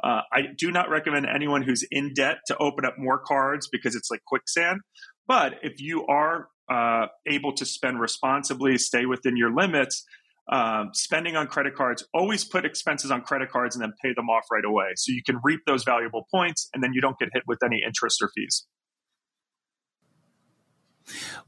uh, 0.01 0.21
I 0.31 0.43
do 0.57 0.71
not 0.71 0.89
recommend 0.89 1.25
anyone 1.25 1.61
who's 1.61 1.85
in 1.91 2.13
debt 2.13 2.37
to 2.47 2.57
open 2.57 2.85
up 2.85 2.95
more 2.97 3.19
cards 3.19 3.67
because 3.69 3.95
it's 3.95 4.09
like 4.09 4.23
quicksand. 4.25 4.79
But 5.27 5.55
if 5.61 5.81
you 5.81 6.05
are 6.07 6.47
uh, 6.71 7.07
able 7.27 7.51
to 7.55 7.65
spend 7.65 7.99
responsibly, 7.99 8.77
stay 8.77 9.05
within 9.05 9.35
your 9.35 9.53
limits, 9.53 10.05
um, 10.51 10.89
spending 10.93 11.35
on 11.35 11.47
credit 11.47 11.75
cards, 11.75 12.03
always 12.13 12.43
put 12.43 12.65
expenses 12.65 13.09
on 13.09 13.21
credit 13.21 13.49
cards 13.49 13.75
and 13.75 13.81
then 13.81 13.93
pay 14.03 14.13
them 14.13 14.29
off 14.29 14.43
right 14.51 14.65
away. 14.65 14.87
So 14.95 15.11
you 15.13 15.23
can 15.23 15.39
reap 15.43 15.61
those 15.65 15.83
valuable 15.83 16.27
points 16.29 16.69
and 16.73 16.83
then 16.83 16.91
you 16.93 17.01
don't 17.01 17.17
get 17.17 17.29
hit 17.33 17.43
with 17.47 17.59
any 17.63 17.81
interest 17.85 18.21
or 18.21 18.29
fees. 18.35 18.65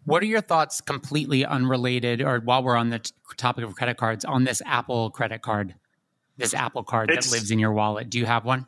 What 0.06 0.22
are 0.24 0.26
your 0.26 0.42
thoughts, 0.42 0.82
completely 0.82 1.46
unrelated, 1.46 2.22
or 2.22 2.40
while 2.40 2.64
we're 2.64 2.76
on 2.76 2.90
the 2.90 3.00
t- 3.00 3.12
topic 3.38 3.64
of 3.64 3.76
credit 3.76 3.98
cards, 3.98 4.26
on 4.26 4.44
this 4.44 4.62
Apple 4.66 5.10
credit 5.12 5.42
card? 5.42 5.76
This 6.36 6.54
Apple 6.54 6.84
Card 6.84 7.12
It's- 7.12 7.28
that 7.30 7.32
lives 7.38 7.52
in 7.52 7.60
your 7.60 7.72
wallet. 7.74 8.10
Do 8.10 8.18
you 8.18 8.26
have 8.26 8.44
one? 8.44 8.68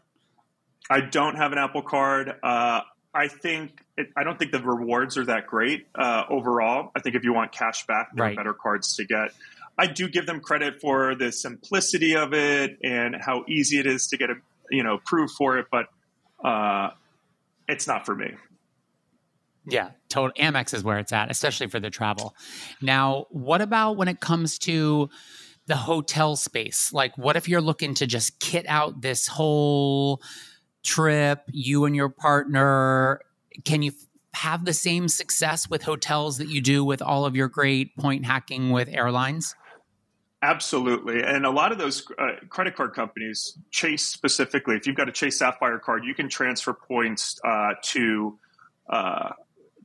I 0.90 1.02
don't 1.02 1.36
have 1.36 1.52
an 1.52 1.58
Apple 1.58 1.82
Card. 1.82 2.32
Uh, 2.44 2.82
I 3.14 3.28
think 3.28 3.82
it, 3.98 4.10
I 4.16 4.24
don't 4.24 4.38
think 4.38 4.52
the 4.52 4.62
rewards 4.62 5.18
are 5.18 5.26
that 5.26 5.48
great 5.48 5.88
uh, 5.96 6.26
overall. 6.30 6.92
I 6.96 7.00
think 7.00 7.16
if 7.16 7.24
you 7.24 7.34
want 7.34 7.52
cash 7.52 7.86
back, 7.88 8.10
there 8.14 8.26
Right. 8.26 8.34
are 8.34 8.36
better 8.36 8.54
cards 8.54 8.96
to 8.98 9.06
get. 9.06 9.32
I 9.78 9.88
do 9.88 10.08
give 10.08 10.26
them 10.26 10.40
credit 10.40 10.80
for 10.80 11.16
the 11.16 11.32
simplicity 11.32 12.16
of 12.16 12.34
it 12.34 12.78
and 12.84 13.16
how 13.20 13.44
easy 13.48 13.80
it 13.80 13.86
is 13.86 14.08
to 14.08 14.18
get 14.18 14.30
a 14.30 14.36
you 14.70 14.84
know 14.84 14.96
approved 14.96 15.34
for 15.38 15.58
it, 15.58 15.68
but 15.72 15.88
uh, 16.44 16.92
it's 17.68 17.88
not 17.88 18.06
for 18.06 18.16
me. 18.16 18.34
Yeah, 19.68 19.92
total 20.10 20.32
Amex 20.40 20.74
is 20.74 20.84
where 20.84 21.00
it's 21.00 21.12
at, 21.12 21.32
especially 21.32 21.68
for 21.68 21.80
the 21.80 21.90
travel. 21.90 22.36
Now, 22.82 23.26
what 23.32 23.62
about 23.62 23.98
when 23.98 24.08
it 24.08 24.20
comes 24.20 24.60
to 24.60 25.10
the 25.66 25.76
hotel 25.76 26.36
space? 26.36 26.94
Like, 26.94 27.18
what 27.18 27.36
if 27.36 27.50
you're 27.50 27.62
looking 27.62 27.96
to 27.96 28.06
just 28.06 28.40
kit 28.40 28.66
out 28.68 29.02
this 29.02 29.26
whole 29.26 30.22
trip, 30.84 31.42
you 31.52 31.86
and 31.86 31.96
your 31.96 32.10
partner? 32.10 33.22
Can 33.64 33.82
you 33.82 33.92
have 34.36 34.66
the 34.66 34.74
same 34.74 35.08
success 35.08 35.68
with 35.68 35.82
hotels 35.82 36.38
that 36.38 36.50
you 36.50 36.62
do 36.62 36.86
with 36.86 37.02
all 37.02 37.26
of 37.26 37.36
your 37.36 37.48
great 37.48 37.96
point 37.98 38.26
hacking 38.26 38.70
with 38.70 38.88
airlines? 38.90 39.56
Absolutely. 40.46 41.24
And 41.24 41.44
a 41.44 41.50
lot 41.50 41.72
of 41.72 41.80
those 41.80 42.06
uh, 42.20 42.46
credit 42.50 42.76
card 42.76 42.94
companies, 42.94 43.58
Chase 43.72 44.06
specifically, 44.06 44.76
if 44.76 44.86
you've 44.86 44.96
got 44.96 45.10
a 45.10 45.12
Chase 45.12 45.40
Sapphire 45.40 45.80
card, 45.80 46.04
you 46.06 46.14
can 46.14 46.30
transfer 46.30 46.72
points 46.72 47.40
uh, 47.44 47.72
to 47.82 48.38
uh, 48.88 49.30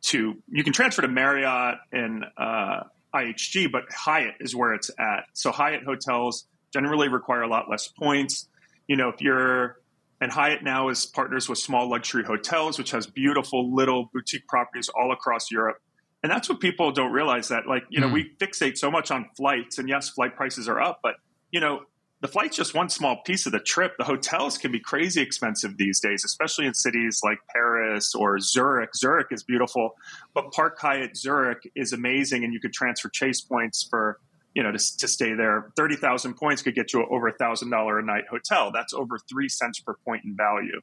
to 0.02 0.34
you 0.50 0.62
can 0.62 0.74
transfer 0.74 1.00
to 1.00 1.08
Marriott 1.08 1.78
and 1.92 2.26
uh, 2.36 2.82
IHG, 3.14 3.72
but 3.72 3.84
Hyatt 3.90 4.34
is 4.40 4.54
where 4.54 4.74
it's 4.74 4.90
at. 4.98 5.24
So 5.32 5.50
Hyatt 5.50 5.82
hotels 5.82 6.46
generally 6.74 7.08
require 7.08 7.40
a 7.40 7.48
lot 7.48 7.70
less 7.70 7.88
points. 7.88 8.46
You 8.86 8.96
know, 8.96 9.08
if 9.08 9.22
you're 9.22 9.78
and 10.20 10.30
Hyatt 10.30 10.62
now 10.62 10.90
is 10.90 11.06
partners 11.06 11.48
with 11.48 11.56
small 11.56 11.88
luxury 11.88 12.22
hotels, 12.22 12.76
which 12.76 12.90
has 12.90 13.06
beautiful 13.06 13.74
little 13.74 14.10
boutique 14.12 14.46
properties 14.46 14.90
all 14.90 15.10
across 15.10 15.50
Europe. 15.50 15.78
And 16.22 16.30
that's 16.30 16.48
what 16.48 16.60
people 16.60 16.92
don't 16.92 17.12
realize 17.12 17.48
that, 17.48 17.66
like, 17.66 17.84
you 17.88 18.00
know, 18.00 18.08
Mm. 18.08 18.12
we 18.12 18.30
fixate 18.38 18.76
so 18.76 18.90
much 18.90 19.10
on 19.10 19.28
flights, 19.36 19.78
and 19.78 19.88
yes, 19.88 20.10
flight 20.10 20.36
prices 20.36 20.68
are 20.68 20.80
up, 20.80 21.00
but, 21.02 21.14
you 21.50 21.60
know, 21.60 21.84
the 22.20 22.28
flight's 22.28 22.54
just 22.54 22.74
one 22.74 22.90
small 22.90 23.22
piece 23.22 23.46
of 23.46 23.52
the 23.52 23.60
trip. 23.60 23.94
The 23.96 24.04
hotels 24.04 24.58
can 24.58 24.70
be 24.70 24.78
crazy 24.78 25.22
expensive 25.22 25.78
these 25.78 26.00
days, 26.00 26.22
especially 26.22 26.66
in 26.66 26.74
cities 26.74 27.20
like 27.24 27.38
Paris 27.50 28.14
or 28.14 28.38
Zurich. 28.38 28.94
Zurich 28.94 29.28
is 29.30 29.42
beautiful, 29.42 29.96
but 30.34 30.52
Park 30.52 30.78
Hyatt 30.78 31.16
Zurich 31.16 31.70
is 31.74 31.94
amazing, 31.94 32.44
and 32.44 32.52
you 32.52 32.60
could 32.60 32.74
transfer 32.74 33.08
Chase 33.08 33.40
points 33.40 33.82
for, 33.88 34.20
you 34.54 34.62
know, 34.62 34.70
to, 34.70 34.96
to 34.98 35.08
stay 35.08 35.32
there. 35.32 35.72
30,000 35.76 36.34
points 36.34 36.60
could 36.60 36.74
get 36.74 36.92
you 36.92 37.06
over 37.06 37.28
a 37.28 37.32
$1,000 37.38 37.98
a 37.98 38.02
night 38.02 38.24
hotel. 38.28 38.70
That's 38.70 38.92
over 38.92 39.18
three 39.18 39.48
cents 39.48 39.80
per 39.80 39.94
point 40.04 40.22
in 40.26 40.36
value. 40.36 40.82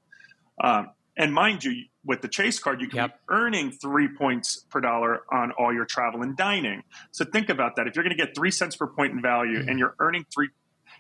Um, 0.64 0.90
and 1.18 1.34
mind 1.34 1.64
you, 1.64 1.86
with 2.06 2.22
the 2.22 2.28
Chase 2.28 2.60
card, 2.60 2.80
you 2.80 2.88
can 2.88 2.98
Yep. 2.98 3.10
be 3.10 3.20
earning 3.30 3.72
three 3.72 4.08
points 4.08 4.66
per 4.70 4.80
dollar 4.80 5.24
on 5.32 5.52
all 5.52 5.74
your 5.74 5.86
travel 5.86 6.22
and 6.22 6.38
dining. 6.38 6.84
So 7.12 7.26
think 7.26 7.50
about 7.50 7.76
that. 7.76 7.88
If 7.88 7.96
you're 7.96 8.04
going 8.04 8.16
to 8.16 8.26
get 8.26 8.36
three 8.36 8.52
cents 8.52 8.76
per 8.76 8.88
point 8.88 9.14
in 9.14 9.22
value 9.22 9.58
and 9.58 9.68
mm-hmm. 9.68 9.78
you're 9.80 9.96
earning 10.00 10.26
three, 10.34 10.50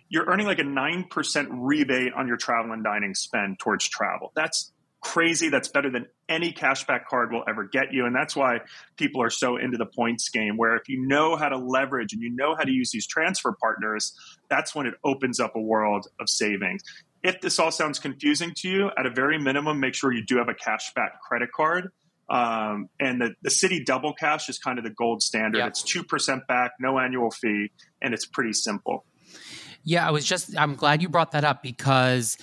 you're 0.09 0.25
earning 0.25 0.47
like 0.47 0.59
a 0.59 0.63
9% 0.63 1.47
rebate 1.51 2.13
on 2.13 2.27
your 2.27 2.37
travel 2.37 2.71
and 2.73 2.83
dining 2.83 3.13
spend 3.13 3.59
towards 3.59 3.87
travel. 3.87 4.31
That's 4.35 4.73
crazy. 5.01 5.49
That's 5.49 5.69
better 5.69 5.89
than 5.89 6.07
any 6.27 6.51
cashback 6.51 7.05
card 7.05 7.31
will 7.31 7.43
ever 7.47 7.63
get 7.63 7.93
you. 7.93 8.05
And 8.05 8.15
that's 8.15 8.35
why 8.35 8.59
people 8.97 9.21
are 9.21 9.29
so 9.29 9.57
into 9.57 9.77
the 9.77 9.85
points 9.85 10.29
game, 10.29 10.57
where 10.57 10.75
if 10.75 10.89
you 10.89 11.05
know 11.05 11.35
how 11.35 11.49
to 11.49 11.57
leverage 11.57 12.13
and 12.13 12.21
you 12.21 12.29
know 12.29 12.55
how 12.55 12.63
to 12.63 12.71
use 12.71 12.91
these 12.91 13.07
transfer 13.07 13.55
partners, 13.61 14.13
that's 14.49 14.73
when 14.75 14.85
it 14.85 14.95
opens 15.03 15.39
up 15.39 15.55
a 15.55 15.61
world 15.61 16.07
of 16.19 16.29
savings. 16.29 16.83
If 17.27 17.41
this 17.41 17.59
all 17.59 17.71
sounds 17.71 17.99
confusing 17.99 18.53
to 18.59 18.69
you, 18.69 18.89
at 18.97 19.05
a 19.05 19.09
very 19.09 19.37
minimum, 19.37 19.81
make 19.81 19.93
sure 19.93 20.13
you 20.13 20.23
do 20.23 20.37
have 20.37 20.47
a 20.47 20.53
cashback 20.53 21.19
credit 21.27 21.51
card. 21.51 21.89
Um, 22.29 22.87
and 23.01 23.19
the, 23.19 23.35
the 23.41 23.49
Citi 23.49 23.85
double 23.85 24.13
cash 24.13 24.47
is 24.47 24.57
kind 24.57 24.77
of 24.77 24.85
the 24.85 24.91
gold 24.91 25.21
standard. 25.21 25.57
Yeah. 25.57 25.67
It's 25.67 25.83
2% 25.83 26.47
back, 26.47 26.71
no 26.79 26.97
annual 26.97 27.29
fee, 27.29 27.71
and 28.01 28.13
it's 28.13 28.25
pretty 28.25 28.53
simple. 28.53 29.03
Yeah, 29.83 30.07
I 30.07 30.11
was 30.11 30.23
just, 30.23 30.57
I'm 30.57 30.75
glad 30.75 31.01
you 31.01 31.09
brought 31.09 31.33
that 31.33 31.43
up 31.43 31.61
because 31.61 32.37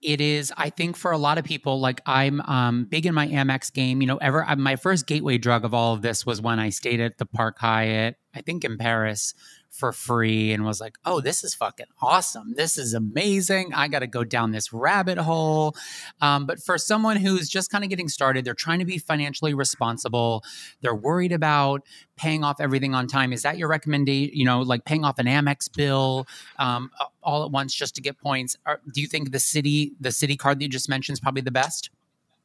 it 0.00 0.20
is, 0.20 0.52
I 0.56 0.70
think 0.70 0.96
for 0.96 1.10
a 1.10 1.18
lot 1.18 1.38
of 1.38 1.44
people, 1.44 1.80
like 1.80 2.00
I'm 2.06 2.40
um, 2.42 2.84
big 2.84 3.06
in 3.06 3.14
my 3.14 3.26
Amex 3.26 3.72
game. 3.72 4.00
You 4.00 4.06
know, 4.06 4.18
ever, 4.18 4.48
uh, 4.48 4.54
my 4.54 4.76
first 4.76 5.08
gateway 5.08 5.36
drug 5.36 5.64
of 5.64 5.74
all 5.74 5.94
of 5.94 6.02
this 6.02 6.24
was 6.24 6.40
when 6.40 6.60
I 6.60 6.70
stayed 6.70 7.00
at 7.00 7.18
the 7.18 7.26
Park 7.26 7.58
Hyatt, 7.58 8.16
I 8.36 8.40
think 8.40 8.64
in 8.64 8.78
Paris 8.78 9.34
for 9.72 9.90
free 9.90 10.52
and 10.52 10.64
was 10.64 10.80
like, 10.80 10.98
oh, 11.04 11.20
this 11.20 11.42
is 11.42 11.54
fucking 11.54 11.86
awesome. 12.00 12.52
This 12.54 12.76
is 12.76 12.92
amazing. 12.92 13.72
I 13.74 13.88
got 13.88 14.00
to 14.00 14.06
go 14.06 14.22
down 14.22 14.52
this 14.52 14.72
rabbit 14.72 15.16
hole. 15.16 15.74
Um, 16.20 16.44
but 16.44 16.62
for 16.62 16.76
someone 16.76 17.16
who's 17.16 17.48
just 17.48 17.70
kind 17.70 17.82
of 17.82 17.88
getting 17.90 18.08
started, 18.08 18.44
they're 18.44 18.54
trying 18.54 18.80
to 18.80 18.84
be 18.84 18.98
financially 18.98 19.54
responsible. 19.54 20.44
They're 20.82 20.94
worried 20.94 21.32
about 21.32 21.86
paying 22.16 22.44
off 22.44 22.60
everything 22.60 22.94
on 22.94 23.06
time. 23.06 23.32
Is 23.32 23.42
that 23.42 23.56
your 23.56 23.68
recommendation? 23.68 24.36
You 24.36 24.44
know, 24.44 24.60
like 24.60 24.84
paying 24.84 25.04
off 25.04 25.18
an 25.18 25.26
Amex 25.26 25.74
bill 25.74 26.26
um, 26.58 26.90
all 27.22 27.44
at 27.44 27.50
once 27.50 27.74
just 27.74 27.94
to 27.94 28.02
get 28.02 28.18
points. 28.18 28.56
Are, 28.66 28.80
do 28.92 29.00
you 29.00 29.06
think 29.06 29.32
the 29.32 29.38
Citi, 29.38 29.92
the 29.98 30.10
Citi 30.10 30.38
card 30.38 30.58
that 30.58 30.64
you 30.64 30.68
just 30.68 30.88
mentioned, 30.88 31.14
is 31.14 31.20
probably 31.20 31.42
the 31.42 31.50
best? 31.50 31.90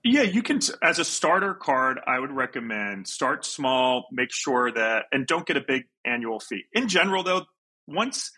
Yeah, 0.03 0.21
you 0.21 0.41
can, 0.41 0.59
as 0.81 0.99
a 0.99 1.03
starter 1.03 1.53
card, 1.53 1.99
I 2.07 2.19
would 2.19 2.31
recommend 2.31 3.07
start 3.07 3.43
small, 3.45 4.05
make 4.11 4.31
sure 4.31 4.71
that, 4.71 5.05
and 5.11 5.27
don't 5.27 5.45
get 5.45 5.57
a 5.57 5.63
big 5.67 5.83
annual 6.05 6.39
fee. 6.39 6.63
In 6.71 6.87
general, 6.87 7.23
though, 7.23 7.45
once 7.87 8.31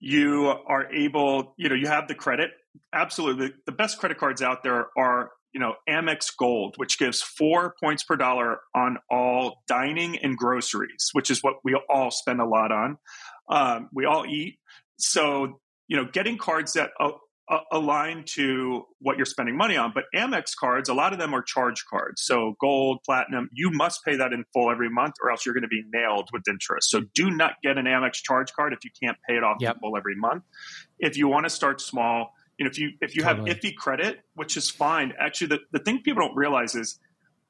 you 0.00 0.46
are 0.46 0.90
able, 0.92 1.54
you 1.58 1.68
know, 1.68 1.74
you 1.74 1.88
have 1.88 2.08
the 2.08 2.14
credit, 2.14 2.50
absolutely. 2.94 3.52
The 3.66 3.72
best 3.72 3.98
credit 3.98 4.18
cards 4.18 4.42
out 4.42 4.62
there 4.62 4.86
are, 4.96 5.30
you 5.52 5.60
know, 5.60 5.74
Amex 5.88 6.30
Gold, 6.38 6.74
which 6.76 6.98
gives 6.98 7.20
four 7.20 7.74
points 7.82 8.04
per 8.04 8.16
dollar 8.16 8.60
on 8.74 8.98
all 9.10 9.62
dining 9.66 10.18
and 10.18 10.36
groceries, 10.36 11.10
which 11.12 11.30
is 11.30 11.42
what 11.42 11.54
we 11.64 11.78
all 11.90 12.10
spend 12.10 12.40
a 12.40 12.46
lot 12.46 12.72
on. 12.72 12.98
Um, 13.50 13.88
we 13.92 14.04
all 14.04 14.24
eat. 14.26 14.58
So, 14.98 15.60
you 15.88 15.96
know, 15.96 16.06
getting 16.10 16.38
cards 16.38 16.74
that 16.74 16.90
uh, 17.48 17.54
uh, 17.54 17.60
align 17.72 18.24
to 18.26 18.84
what 19.00 19.16
you're 19.16 19.26
spending 19.26 19.56
money 19.56 19.76
on. 19.76 19.92
But 19.94 20.04
Amex 20.14 20.56
cards, 20.58 20.88
a 20.88 20.94
lot 20.94 21.12
of 21.12 21.18
them 21.18 21.34
are 21.34 21.42
charge 21.42 21.84
cards. 21.88 22.22
So 22.24 22.54
gold, 22.60 22.98
platinum, 23.04 23.48
you 23.52 23.70
must 23.70 24.04
pay 24.04 24.16
that 24.16 24.32
in 24.32 24.44
full 24.52 24.70
every 24.70 24.90
month 24.90 25.14
or 25.22 25.30
else 25.30 25.44
you're 25.46 25.54
going 25.54 25.62
to 25.62 25.68
be 25.68 25.82
nailed 25.92 26.28
with 26.32 26.42
interest. 26.48 26.90
So 26.90 27.02
do 27.14 27.30
not 27.30 27.52
get 27.62 27.78
an 27.78 27.84
Amex 27.86 28.14
charge 28.14 28.52
card 28.52 28.72
if 28.72 28.84
you 28.84 28.90
can't 29.02 29.16
pay 29.28 29.36
it 29.36 29.44
off 29.44 29.56
Yep. 29.60 29.74
in 29.76 29.80
full 29.80 29.96
every 29.96 30.16
month. 30.16 30.42
If 30.98 31.16
you 31.16 31.28
want 31.28 31.44
to 31.44 31.50
start 31.50 31.80
small, 31.80 32.32
you 32.58 32.64
know, 32.64 32.70
if 32.70 32.78
you 32.78 32.92
if 33.00 33.14
you 33.14 33.22
Totally. 33.22 33.50
have 33.50 33.58
iffy 33.60 33.74
credit, 33.74 34.20
which 34.34 34.56
is 34.56 34.70
fine. 34.70 35.12
Actually, 35.18 35.48
the, 35.48 35.58
the 35.72 35.78
thing 35.78 36.00
people 36.02 36.22
don't 36.26 36.36
realize 36.36 36.74
is 36.74 36.98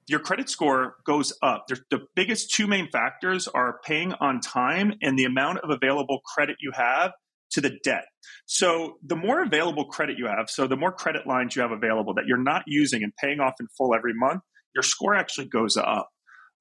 your 0.09 0.21
credit 0.21 0.49
score 0.49 0.97
goes 1.05 1.33
up. 1.43 1.67
There's, 1.69 1.81
the 1.91 2.07
biggest 2.15 2.53
two 2.53 2.67
main 2.67 2.89
factors 2.91 3.49
are 3.49 3.81
paying 3.85 4.13
on 4.15 4.41
time 4.41 4.95
and 5.03 5.19
the 5.19 5.25
amount 5.25 5.59
of 5.59 5.71
available 5.71 6.21
credit 6.35 6.57
you 6.61 6.73
have 6.75 7.13
to 7.57 7.63
the 7.63 7.79
debt. 7.83 8.05
So 8.45 8.99
the 9.03 9.17
more 9.17 9.43
available 9.43 9.87
credit 9.87 10.19
you 10.19 10.27
have, 10.27 10.51
so 10.51 10.67
the 10.67 10.77
more 10.77 10.93
credit 10.93 11.27
lines 11.27 11.57
you 11.57 11.63
have 11.63 11.71
available 11.71 12.13
that 12.15 12.27
you're 12.27 12.37
not 12.37 12.65
using 12.67 13.03
and 13.03 13.13
paying 13.17 13.41
off 13.41 13.55
in 13.61 13.67
full 13.79 13.95
every 13.95 14.13
month, 14.15 14.43
your 14.75 14.83
score 14.83 15.15
actually 15.15 15.47
goes 15.47 15.79
up. 15.79 16.11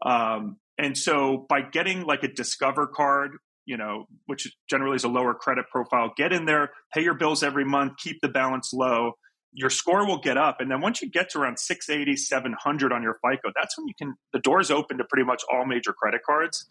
Um, 0.06 0.56
and 0.78 0.98
so 0.98 1.46
by 1.50 1.62
getting 1.62 2.04
like 2.04 2.24
a 2.24 2.30
Discover 2.30 2.88
card, 2.88 3.32
you 3.66 3.76
know, 3.76 4.06
which 4.26 4.48
generally 4.70 4.96
is 4.96 5.04
a 5.04 5.10
lower 5.10 5.34
credit 5.34 5.66
profile, 5.70 6.14
get 6.16 6.32
in 6.32 6.46
there, 6.46 6.72
pay 6.94 7.04
your 7.04 7.16
bills 7.16 7.44
every 7.44 7.66
month, 7.66 7.94
keep 8.02 8.22
the 8.22 8.30
balance 8.30 8.72
low. 8.74 9.12
Your 9.52 9.70
score 9.70 10.08
will 10.08 10.20
get 10.20 10.38
up. 10.38 10.58
And 10.60 10.72
then 10.72 10.80
once 10.80 11.02
you 11.02 11.10
get 11.10 11.30
to 11.32 11.40
around 11.40 11.60
680, 11.60 12.16
700 12.16 12.94
on 12.94 13.04
your 13.04 13.18
FICO, 13.22 13.52
that's 13.54 13.78
when 13.78 13.88
you 13.88 13.94
can, 13.98 14.16
the 14.32 14.40
doors 14.40 14.72
open 14.72 14.98
to 14.98 15.04
pretty 15.04 15.26
much 15.26 15.44
all 15.52 15.66
major 15.66 15.92
credit 15.92 16.22
cards. 16.26 16.66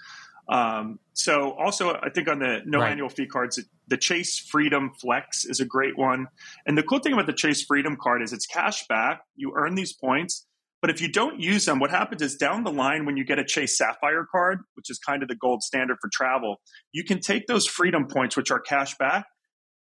Um, 0.49 0.99
so 1.15 1.53
also, 1.53 1.95
I 1.95 2.11
think 2.11 2.29
on 2.29 2.39
the 2.39 2.61
no 2.67 2.81
Right. 2.81 2.91
annual 2.91 3.09
fee 3.09 3.27
cards, 3.27 3.63
the 3.87 3.97
Chase 3.97 4.39
Freedom 4.39 4.93
Flex 5.01 5.45
is 5.45 5.61
a 5.61 5.65
great 5.65 5.97
one. 5.97 6.27
And 6.67 6.77
the 6.77 6.83
cool 6.83 6.99
thing 6.99 7.13
about 7.13 7.27
the 7.27 7.33
Chase 7.33 7.65
Freedom 7.65 7.97
card 8.01 8.23
is 8.23 8.33
it's 8.33 8.47
cash 8.47 8.87
back. 8.87 9.23
You 9.37 9.53
earn 9.57 9.75
these 9.75 9.93
points, 9.93 10.47
but 10.83 10.91
if 10.91 11.01
you 11.01 11.09
don't 11.09 11.41
use 11.41 11.65
them, 11.65 11.79
what 11.79 11.91
happens 11.91 12.21
is 12.21 12.37
down 12.37 12.65
the 12.65 12.73
line 12.73 13.07
when 13.07 13.17
you 13.17 13.25
get 13.25 13.39
a 13.39 13.45
Chase 13.45 13.79
Sapphire 13.79 14.27
card, 14.31 14.61
which 14.75 14.91
is 14.91 14.99
kind 14.99 15.23
of 15.23 15.29
the 15.29 15.35
gold 15.37 15.63
standard 15.63 15.97
for 16.01 16.11
travel, 16.13 16.61
you 16.93 17.05
can 17.05 17.21
take 17.21 17.47
those 17.47 17.67
Freedom 17.67 18.07
points, 18.07 18.37
which 18.37 18.51
are 18.51 18.61
cash 18.61 18.97
back, 18.99 19.25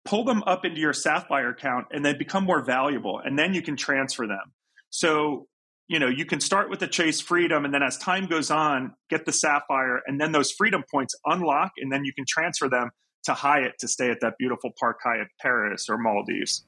pull 0.04 0.24
them 0.24 0.42
up 0.46 0.64
into 0.64 0.80
your 0.80 0.92
Sapphire 0.92 1.50
account, 1.50 1.86
and 1.90 2.04
they 2.04 2.12
become 2.12 2.44
more 2.44 2.62
valuable. 2.62 3.18
And 3.24 3.38
then 3.38 3.54
you 3.54 3.62
can 3.62 3.76
transfer 3.76 4.26
them. 4.26 4.52
So 4.90 5.46
you 5.90 5.98
know 5.98 6.08
you 6.08 6.24
can 6.24 6.40
start 6.40 6.70
with 6.70 6.78
the 6.78 6.86
chase 6.86 7.20
freedom 7.20 7.64
and 7.64 7.74
then 7.74 7.82
as 7.82 7.98
time 7.98 8.26
goes 8.26 8.50
on 8.50 8.94
get 9.10 9.26
the 9.26 9.32
sapphire 9.32 10.00
and 10.06 10.20
then 10.20 10.32
those 10.32 10.50
freedom 10.52 10.82
points 10.90 11.14
unlock 11.26 11.72
and 11.78 11.92
then 11.92 12.04
you 12.04 12.12
can 12.14 12.24
transfer 12.26 12.68
them 12.68 12.90
to 13.24 13.34
hyatt 13.34 13.72
to 13.78 13.88
stay 13.88 14.10
at 14.10 14.20
that 14.20 14.34
beautiful 14.38 14.70
park 14.78 14.98
hyatt 15.04 15.28
paris 15.40 15.86
or 15.90 15.98
maldives 15.98 16.64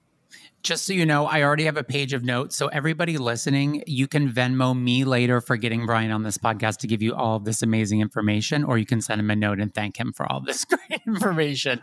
Just 0.63 0.87
so 0.87 0.95
you 0.95 1.05
know, 1.05 1.27
I 1.27 1.43
already 1.43 1.65
have 1.65 1.77
a 1.77 1.85
page 1.85 2.15
of 2.15 2.25
notes. 2.25 2.57
So 2.57 2.69
everybody 2.69 3.19
listening, 3.19 3.83
you 3.87 4.09
can 4.09 4.33
Venmo 4.33 4.75
me 4.75 5.05
later 5.05 5.43
for 5.43 5.59
getting 5.59 5.85
Brian 5.85 6.11
on 6.11 6.23
this 6.23 6.39
podcast 6.39 6.79
to 6.79 6.87
give 6.87 7.03
you 7.03 7.15
all 7.15 7.37
of 7.37 7.45
this 7.45 7.63
amazing 7.63 8.01
information, 8.01 8.65
or 8.65 8.79
you 8.79 8.87
can 8.87 9.03
send 9.03 9.21
him 9.21 9.31
a 9.31 9.37
note 9.37 9.61
and 9.61 9.75
thank 9.75 9.99
him 9.99 10.13
for 10.15 10.25
all 10.33 10.41
this 10.41 10.65
great 10.89 11.03
information. 11.07 11.81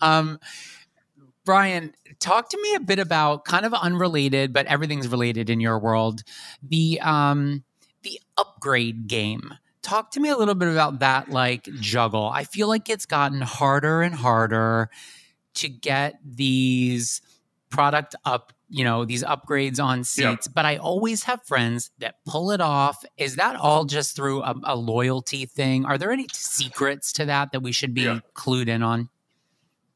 Um, 0.00 0.38
Brian, 1.48 1.94
talk 2.18 2.50
to 2.50 2.60
me 2.60 2.74
a 2.74 2.80
bit 2.80 2.98
about 2.98 3.46
kind 3.46 3.64
of 3.64 3.72
unrelated, 3.72 4.52
but 4.52 4.66
everything's 4.66 5.08
related 5.08 5.48
in 5.48 5.60
your 5.60 5.78
world. 5.78 6.22
The 6.62 7.00
um 7.00 7.64
the 8.02 8.20
upgrade 8.36 9.06
game. 9.06 9.54
Talk 9.80 10.10
to 10.10 10.20
me 10.20 10.28
a 10.28 10.36
little 10.36 10.54
bit 10.54 10.68
about 10.68 10.98
that 10.98 11.30
like 11.30 11.64
juggle. 11.80 12.28
I 12.28 12.44
feel 12.44 12.68
like 12.68 12.90
it's 12.90 13.06
gotten 13.06 13.40
harder 13.40 14.02
and 14.02 14.14
harder 14.14 14.90
to 15.54 15.70
get 15.70 16.20
these 16.22 17.22
product 17.70 18.14
up 18.26 18.52
you 18.68 18.84
know 18.84 19.06
these 19.06 19.24
upgrades 19.24 19.82
on 19.82 20.04
seats 20.04 20.46
but 20.46 20.66
i 20.66 20.76
always 20.76 21.24
have 21.24 21.42
friends 21.44 21.90
that 21.98 22.16
pull 22.26 22.50
it 22.50 22.60
off 22.60 23.02
is 23.16 23.36
that 23.36 23.56
all 23.56 23.84
just 23.84 24.14
through 24.14 24.42
a, 24.42 24.54
a 24.64 24.76
loyalty 24.76 25.46
thing 25.46 25.86
are 25.86 25.96
there 25.96 26.10
any 26.10 26.26
secrets 26.32 27.12
to 27.12 27.24
that 27.26 27.52
that 27.52 27.60
we 27.60 27.72
should 27.72 27.94
be 27.94 28.02
yeah. 28.02 28.20
clued 28.34 28.68
in 28.68 28.82
on 28.82 29.08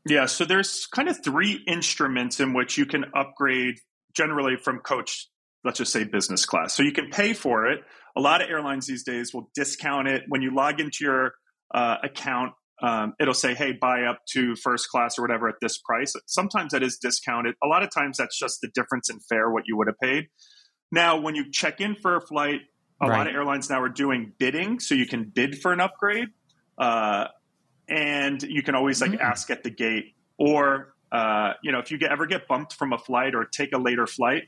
yeah 0.06 0.26
so 0.26 0.44
there's 0.44 0.87
kind 0.87 1.09
of 1.09 1.23
three 1.23 1.62
instruments 1.66 2.40
in 2.40 2.52
which 2.52 2.78
you 2.78 2.87
can 2.87 3.04
upgrade 3.14 3.76
generally 4.14 4.56
from 4.56 4.78
coach 4.78 5.28
let's 5.64 5.78
just 5.78 5.92
say 5.92 6.04
business 6.04 6.44
class 6.44 6.75
so 6.75 6.82
you 6.82 6.92
can 6.92 7.11
pay 7.11 7.32
for 7.32 7.66
it 7.66 7.80
a 8.16 8.21
lot 8.21 8.42
of 8.42 8.49
airlines 8.49 8.87
these 8.87 9.04
days 9.04 9.32
will 9.32 9.50
discount 9.54 10.09
it 10.09 10.23
when 10.28 10.42
you 10.42 10.54
log 10.54 10.80
into 10.80 11.04
your 11.04 11.32
uh, 11.75 11.97
account 12.02 12.52
um, 12.82 13.14
it'll 13.21 13.32
say, 13.32 13.54
hey, 13.54 13.73
buy 13.73 14.02
up 14.02 14.18
to 14.30 14.56
first 14.56 14.88
class 14.88 15.16
or 15.16 15.23
whatever 15.23 15.49
at 15.49 15.54
this 15.61 15.78
price. 15.78 16.14
Sometimes 16.26 16.73
that 16.73 16.82
is 16.82 16.99
discounted. 16.99 17.54
A 17.62 17.68
lot 17.68 17.85
of 17.85 17.90
times 17.94 18.18
that's 18.18 18.37
just 18.37 18.61
the 18.61 18.68
difference 18.75 19.09
in 19.09 19.21
fare, 19.21 19.49
what 19.50 19.64
you 19.66 19.76
would 19.76 19.87
have 19.87 19.99
paid. 20.02 20.26
Now, 20.90 21.21
when 21.21 21.37
you 21.37 21.50
check 21.50 21.80
in 21.80 21.94
for 21.94 22.16
a 22.16 22.21
flight, 22.21 22.61
a 23.00 23.09
right. 23.09 23.18
lot 23.18 23.28
of 23.28 23.35
airlines 23.35 23.71
now 23.71 23.80
are 23.80 23.88
doing 23.88 24.32
bidding, 24.38 24.80
so 24.80 24.97
you 24.97 25.06
can 25.06 25.30
bid 25.32 25.61
for 25.61 25.73
an 25.73 25.80
upgrade. 25.80 26.28
Uh, 26.76 27.28
and 27.92 28.42
you 28.42 28.62
can 28.62 28.75
always 28.75 29.00
like 29.00 29.12
mm-hmm. 29.12 29.20
ask 29.20 29.50
at 29.50 29.62
the 29.62 29.70
gate 29.70 30.14
or 30.38 30.94
uh, 31.12 31.52
you 31.62 31.70
know 31.70 31.78
if 31.78 31.90
you 31.90 31.99
get, 31.99 32.11
ever 32.11 32.26
get 32.26 32.49
bumped 32.49 32.72
from 32.72 32.92
a 32.92 32.99
flight 32.99 33.34
or 33.34 33.44
take 33.44 33.72
a 33.72 33.78
later 33.78 34.06
flight 34.06 34.44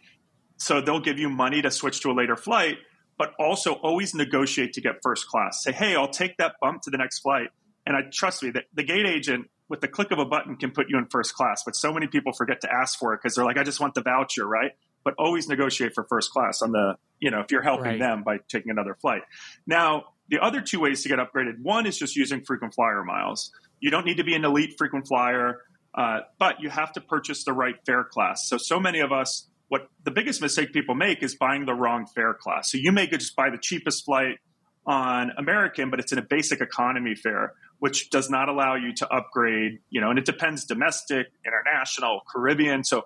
so 0.57 0.81
they'll 0.81 1.01
give 1.01 1.19
you 1.19 1.29
money 1.29 1.61
to 1.61 1.71
switch 1.71 2.01
to 2.01 2.11
a 2.11 2.15
later 2.15 2.37
flight 2.37 2.79
but 3.17 3.33
also 3.39 3.75
always 3.75 4.15
negotiate 4.15 4.73
to 4.73 4.81
get 4.81 4.97
first 5.03 5.29
class 5.29 5.63
say 5.63 5.73
hey 5.73 5.95
i'll 5.95 6.09
take 6.09 6.37
that 6.39 6.55
bump 6.61 6.81
to 6.83 6.91
the 6.91 6.99
next 6.99 7.21
flight 7.21 7.49
and 7.87 7.97
I 7.97 8.03
trust 8.11 8.43
me 8.43 8.51
that 8.51 8.65
the 8.73 8.83
gate 8.83 9.07
agent 9.07 9.51
with 9.69 9.81
the 9.81 9.89
click 9.89 10.11
of 10.11 10.19
a 10.19 10.25
button 10.25 10.57
can 10.57 10.71
put 10.71 10.89
you 10.89 10.99
in 10.99 11.07
first 11.07 11.35
class, 11.35 11.63
but 11.65 11.75
so 11.77 11.93
many 11.93 12.07
people 12.07 12.33
forget 12.33 12.61
to 12.63 12.73
ask 12.73 12.99
for 12.99 13.15
it 13.15 13.21
because 13.23 13.35
they're 13.35 13.45
like, 13.45 13.59
I 13.59 13.63
just 13.63 13.81
want 13.81 13.95
the 13.95 14.03
voucher, 14.03 14.47
right? 14.47 14.73
But 15.05 15.15
always 15.19 15.49
negotiate 15.49 15.95
for 15.95 16.05
first 16.05 16.31
class 16.31 16.63
on 16.63 16.73
the, 16.73 16.97
you 17.21 17.31
know, 17.31 17.41
if 17.41 17.51
you're 17.51 17.63
helping 17.63 17.85
right. 17.85 17.99
them 17.99 18.23
by 18.23 18.39
taking 18.49 18.71
another 18.71 18.95
flight. 18.95 19.23
Now, 19.67 20.05
the 20.29 20.39
other 20.41 20.61
two 20.61 20.81
ways 20.81 21.03
to 21.03 21.09
get 21.09 21.19
upgraded 21.19 21.61
one 21.63 21.87
is 21.87 21.99
just 21.99 22.17
using 22.17 22.45
frequent 22.45 22.75
flyer 22.75 23.05
miles. 23.05 23.51
You 23.81 23.91
don't 23.91 24.07
need 24.07 24.17
to 24.17 24.25
be 24.25 24.35
an 24.35 24.45
elite 24.45 24.75
frequent 24.79 25.07
flyer, 25.07 25.61
uh, 25.95 26.21
but 26.39 26.61
you 26.61 26.71
have 26.71 26.93
to 26.93 27.01
purchase 27.01 27.45
the 27.45 27.53
right 27.53 27.75
fare 27.85 28.05
class. 28.05 28.49
So, 28.49 28.57
so 28.59 28.81
many 28.81 29.01
of 29.01 29.13
us, 29.13 29.49
what 29.69 29.89
the 30.05 30.11
biggest 30.11 30.41
mistake 30.41 30.73
people 30.73 30.95
make 30.95 31.23
is 31.23 31.35
buying 31.37 31.67
the 31.67 31.75
wrong 31.75 32.07
fare 32.15 32.35
class. 32.35 32.71
So, 32.71 32.79
you 32.79 32.93
may 32.93 33.07
just 33.07 33.37
buy 33.37 33.51
the 33.51 33.59
cheapest 33.61 34.05
flight 34.05 34.39
on 34.87 35.33
American, 35.39 35.91
but 35.91 36.01
it's 36.01 36.13
in 36.13 36.19
a 36.19 36.23
basic 36.23 36.61
economy 36.61 37.15
fare 37.15 37.55
which 37.85 38.09
does 38.09 38.31
not 38.31 38.49
allow 38.49 38.77
you 38.77 38.95
to 38.95 39.07
upgrade, 39.13 39.79
you 39.91 40.01
know, 40.01 40.09
and 40.09 40.19
it 40.19 40.25
depends 40.25 40.65
domestic, 40.65 41.27
international, 41.45 42.23
Caribbean. 42.33 42.83
So 42.83 43.03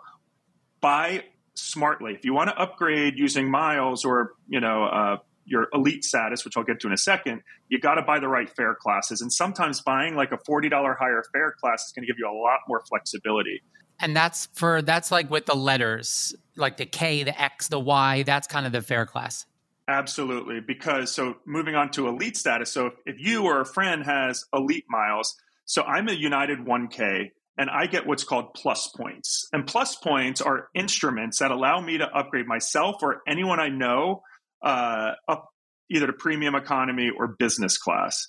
buy 0.81 1.25
smartly. 1.55 2.15
If 2.15 2.25
you 2.25 2.33
want 2.33 2.51
to 2.51 2.57
upgrade 2.57 3.19
using 3.19 3.51
miles 3.51 4.05
or, 4.05 4.35
you 4.47 4.61
know, 4.61 4.85
uh, 4.85 5.17
your 5.49 5.69
elite 5.73 6.05
status, 6.05 6.45
which 6.45 6.57
I'll 6.57 6.65
get 6.65 6.81
to 6.81 6.87
in 6.87 6.93
a 6.93 6.99
second, 6.99 7.43
you 7.69 7.81
got 7.81 7.95
to 7.95 8.03
buy 8.03 8.21
the 8.21 8.29
right 8.29 8.49
fare 8.49 8.75
classes. 8.75 9.21
And 9.21 9.33
sometimes 9.33 9.81
buying 9.81 10.15
like 10.15 10.33
a 10.33 10.39
$40 10.39 10.71
higher 10.99 11.23
fare 11.33 11.55
class 11.61 11.87
is 11.87 11.93
going 11.93 12.07
to 12.07 12.07
give 12.07 12.19
you 12.19 12.29
a 12.29 12.37
lot 12.37 12.61
more 12.69 12.83
flexibility. 12.89 13.63
And 14.01 14.15
that's 14.15 14.47
for, 14.55 14.83
that's 14.83 15.11
like 15.11 15.31
with 15.31 15.47
the 15.47 15.57
letters, 15.57 16.35
like 16.57 16.77
the 16.77 16.87
K, 16.87 17.25
the 17.25 17.41
X, 17.41 17.69
the 17.69 17.81
Y, 17.81 18.23
that's 18.23 18.47
kind 18.47 18.67
of 18.67 18.73
the 18.73 18.83
fare 18.83 19.07
class. 19.07 19.47
Absolutely. 19.89 20.61
Because 20.61 21.11
so 21.11 21.37
moving 21.47 21.75
on 21.75 21.91
to 21.93 22.09
elite 22.09 22.37
status. 22.37 22.71
So 22.71 22.87
if, 22.87 22.93
if 23.07 23.17
you 23.19 23.45
or 23.45 23.61
a 23.61 23.67
friend 23.67 24.05
has 24.05 24.45
elite 24.53 24.85
miles, 24.89 25.35
so 25.65 25.83
I'm 25.83 26.09
a 26.09 26.13
United 26.13 26.61
1K 26.61 27.31
and 27.59 27.69
I 27.69 27.87
get 27.87 28.07
what's 28.07 28.23
called 28.23 28.55
plus 28.55 28.89
points. 28.89 29.49
And 29.53 29.67
plus 29.67 29.97
points 29.97 30.41
are 30.41 30.69
instruments 30.75 31.41
that 31.41 31.51
allow 31.51 31.81
me 31.81 31.99
to 31.99 32.07
upgrade 32.07 32.47
myself 32.47 33.03
or 33.03 33.23
anyone 33.27 33.59
I 33.59 33.69
know 33.69 34.23
uh, 34.63 35.13
up 35.29 35.49
either 35.91 36.07
to 36.07 36.13
premium 36.13 36.55
economy 36.55 37.11
or 37.17 37.29
business 37.39 37.79
class. 37.79 38.27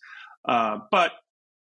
Uh, 0.48 0.80
but 0.92 1.12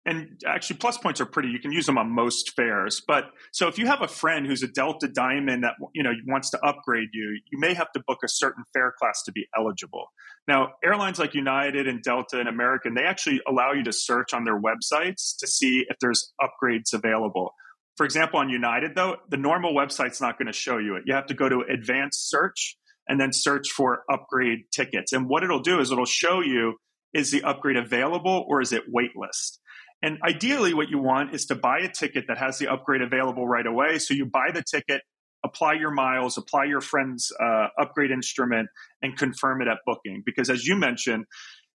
and 0.05 0.41
actually 0.47 0.77
plus 0.77 0.97
points 0.97 1.19
are 1.19 1.25
pretty 1.25 1.49
you 1.49 1.59
can 1.59 1.71
use 1.71 1.85
them 1.85 1.97
on 1.97 2.09
most 2.09 2.53
fares. 2.55 3.01
But 3.05 3.25
so 3.51 3.67
if 3.67 3.77
you 3.77 3.85
have 3.87 4.01
a 4.01 4.07
friend 4.07 4.47
who's 4.47 4.63
a 4.63 4.67
delta 4.67 5.07
diamond 5.07 5.63
that 5.63 5.75
you 5.93 6.03
know 6.03 6.11
wants 6.25 6.49
to 6.51 6.65
upgrade 6.65 7.09
you 7.13 7.39
you 7.51 7.59
may 7.59 7.73
have 7.73 7.91
to 7.93 8.03
book 8.07 8.19
a 8.23 8.27
certain 8.27 8.63
fare 8.73 8.93
class 8.97 9.21
to 9.23 9.31
be 9.31 9.47
eligible. 9.57 10.07
Now 10.47 10.69
airlines 10.83 11.19
like 11.19 11.35
united 11.35 11.87
and 11.87 12.01
delta 12.01 12.39
and 12.39 12.47
american 12.47 12.93
they 12.93 13.03
actually 13.03 13.41
allow 13.47 13.73
you 13.73 13.83
to 13.83 13.93
search 13.93 14.33
on 14.33 14.45
their 14.45 14.59
websites 14.59 15.37
to 15.39 15.47
see 15.47 15.85
if 15.89 15.97
there's 15.99 16.33
upgrades 16.41 16.93
available. 16.93 17.53
For 17.97 18.05
example 18.05 18.39
on 18.39 18.49
united 18.49 18.95
though 18.95 19.17
the 19.29 19.37
normal 19.37 19.73
website's 19.73 20.21
not 20.21 20.37
going 20.39 20.47
to 20.47 20.53
show 20.53 20.77
you 20.77 20.95
it. 20.95 21.03
You 21.05 21.13
have 21.13 21.27
to 21.27 21.33
go 21.33 21.49
to 21.49 21.61
advanced 21.69 22.29
search 22.29 22.77
and 23.09 23.19
then 23.19 23.33
search 23.33 23.69
for 23.69 24.03
upgrade 24.11 24.59
tickets 24.71 25.11
and 25.11 25.27
what 25.27 25.43
it'll 25.43 25.61
do 25.61 25.79
is 25.79 25.91
it'll 25.91 26.05
show 26.05 26.39
you 26.41 26.75
is 27.13 27.31
the 27.31 27.43
upgrade 27.43 27.75
available 27.75 28.45
or 28.47 28.61
is 28.61 28.71
it 28.71 28.83
waitlist 28.93 29.57
and 30.01 30.17
ideally, 30.25 30.73
what 30.73 30.89
you 30.89 30.99
want 30.99 31.35
is 31.35 31.45
to 31.47 31.55
buy 31.55 31.79
a 31.79 31.89
ticket 31.89 32.25
that 32.27 32.37
has 32.37 32.57
the 32.57 32.67
upgrade 32.67 33.01
available 33.01 33.47
right 33.47 33.65
away. 33.65 33.99
So 33.99 34.13
you 34.13 34.25
buy 34.25 34.51
the 34.53 34.63
ticket, 34.63 35.01
apply 35.43 35.73
your 35.73 35.91
miles, 35.91 36.37
apply 36.37 36.65
your 36.65 36.79
friend's 36.79 37.31
uh, 37.41 37.67
upgrade 37.79 38.11
instrument, 38.11 38.69
and 39.01 39.17
confirm 39.17 39.61
it 39.61 39.67
at 39.67 39.79
booking. 39.85 40.23
Because 40.25 40.49
as 40.49 40.65
you 40.65 40.75
mentioned, 40.75 41.25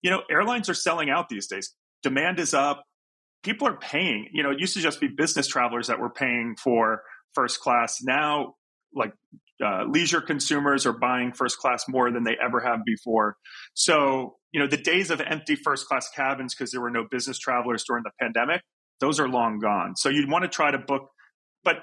you 0.04 0.12
know, 0.12 0.22
airlines 0.30 0.70
are 0.70 0.76
selling 0.76 1.10
out 1.10 1.30
these 1.30 1.48
days. 1.48 1.74
Demand 2.04 2.40
is 2.40 2.54
up. 2.54 2.84
People 3.44 3.68
are 3.68 3.78
paying. 3.78 4.28
You 4.34 4.44
know, 4.44 4.52
it 4.52 4.60
used 4.60 4.76
to 4.76 4.82
just 4.82 5.00
be 5.00 5.08
business 5.08 5.48
travelers 5.48 5.88
that 5.88 6.00
were 6.00 6.12
paying 6.12 6.56
for 6.64 7.02
first 7.34 7.60
class. 7.60 8.00
Now, 8.04 8.54
like 8.94 9.14
uh, 9.64 9.86
leisure 9.88 10.22
consumers 10.22 10.86
are 10.86 10.94
buying 10.94 11.34
first 11.34 11.58
class 11.58 11.86
more 11.88 12.12
than 12.12 12.24
they 12.24 12.36
ever 12.44 12.60
have 12.60 12.80
before. 12.86 13.38
So, 13.74 14.38
you 14.52 14.60
know, 14.60 14.68
the 14.68 14.78
days 14.78 15.10
of 15.12 15.22
empty 15.22 15.56
first 15.56 15.88
class 15.88 16.10
cabins 16.16 16.54
because 16.54 16.72
there 16.72 16.82
were 16.82 16.92
no 16.92 17.06
business 17.10 17.38
travelers 17.38 17.84
during 17.88 18.04
the 18.04 18.12
pandemic, 18.20 18.62
those 19.00 19.20
are 19.20 19.28
long 19.28 19.60
gone. 19.60 19.96
So 19.96 20.10
you'd 20.10 20.30
want 20.30 20.44
to 20.44 20.50
try 20.50 20.72
to 20.72 20.78
book, 20.78 21.10
but 21.64 21.78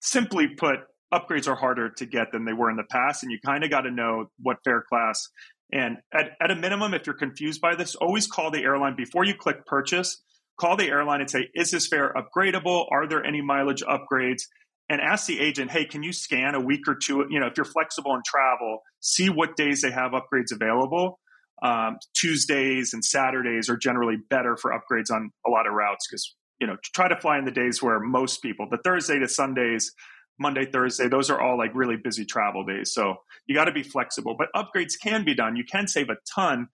simply 0.00 0.48
put, 0.48 0.80
upgrades 1.12 1.48
are 1.48 1.54
harder 1.54 1.90
to 1.90 2.06
get 2.06 2.32
than 2.32 2.44
they 2.44 2.52
were 2.52 2.70
in 2.70 2.76
the 2.76 2.84
past. 2.90 3.22
And 3.22 3.32
you 3.32 3.38
kind 3.44 3.64
of 3.64 3.70
got 3.70 3.82
to 3.82 3.90
know 3.90 4.26
what 4.40 4.58
fare 4.64 4.84
class. 4.88 5.28
And 5.72 5.98
at, 6.12 6.30
at 6.40 6.50
a 6.50 6.56
minimum, 6.56 6.94
if 6.94 7.06
you're 7.06 7.16
confused 7.16 7.60
by 7.60 7.74
this, 7.74 7.94
always 7.94 8.26
call 8.26 8.50
the 8.50 8.62
airline 8.62 8.96
before 8.96 9.24
you 9.24 9.34
click 9.34 9.66
purchase. 9.66 10.22
Call 10.58 10.76
the 10.76 10.88
airline 10.88 11.20
and 11.20 11.30
say, 11.30 11.48
is 11.54 11.70
this 11.70 11.86
fare 11.86 12.14
upgradable? 12.14 12.86
Are 12.90 13.06
there 13.06 13.24
any 13.24 13.42
mileage 13.42 13.82
upgrades? 13.82 14.42
And 14.88 15.00
ask 15.00 15.26
the 15.26 15.40
agent, 15.40 15.70
hey, 15.70 15.84
can 15.84 16.02
you 16.02 16.12
scan 16.12 16.54
a 16.54 16.60
week 16.60 16.86
or 16.86 16.94
two? 16.94 17.26
You 17.28 17.40
know, 17.40 17.46
if 17.46 17.56
you're 17.56 17.64
flexible 17.64 18.14
in 18.14 18.22
travel, 18.24 18.80
see 19.00 19.28
what 19.28 19.56
days 19.56 19.82
they 19.82 19.90
have 19.90 20.12
upgrades 20.12 20.52
available. 20.52 21.18
Um, 21.62 21.98
Tuesdays 22.14 22.92
and 22.92 23.04
Saturdays 23.04 23.68
are 23.68 23.76
generally 23.76 24.16
better 24.30 24.56
for 24.56 24.70
upgrades 24.70 25.10
on 25.10 25.30
a 25.46 25.50
lot 25.50 25.66
of 25.66 25.72
routes 25.72 26.06
because, 26.06 26.34
you 26.60 26.66
know, 26.66 26.76
try 26.94 27.08
to 27.08 27.16
fly 27.16 27.38
in 27.38 27.44
the 27.44 27.50
days 27.50 27.82
where 27.82 27.98
most 27.98 28.42
people, 28.42 28.68
the 28.70 28.78
Thursday 28.84 29.18
to 29.18 29.28
Sundays, 29.28 29.92
Monday, 30.38 30.66
Thursday, 30.66 31.08
those 31.08 31.30
are 31.30 31.40
all 31.40 31.56
like 31.56 31.74
really 31.74 31.96
busy 31.96 32.24
travel 32.24 32.64
days. 32.64 32.92
So 32.92 33.16
you 33.46 33.54
got 33.54 33.64
to 33.64 33.72
be 33.72 33.82
flexible, 33.82 34.36
but 34.38 34.48
upgrades 34.54 34.92
can 35.02 35.24
be 35.24 35.34
done. 35.34 35.56
You 35.56 35.64
can 35.64 35.88
save 35.88 36.10
a 36.10 36.16
ton, 36.34 36.68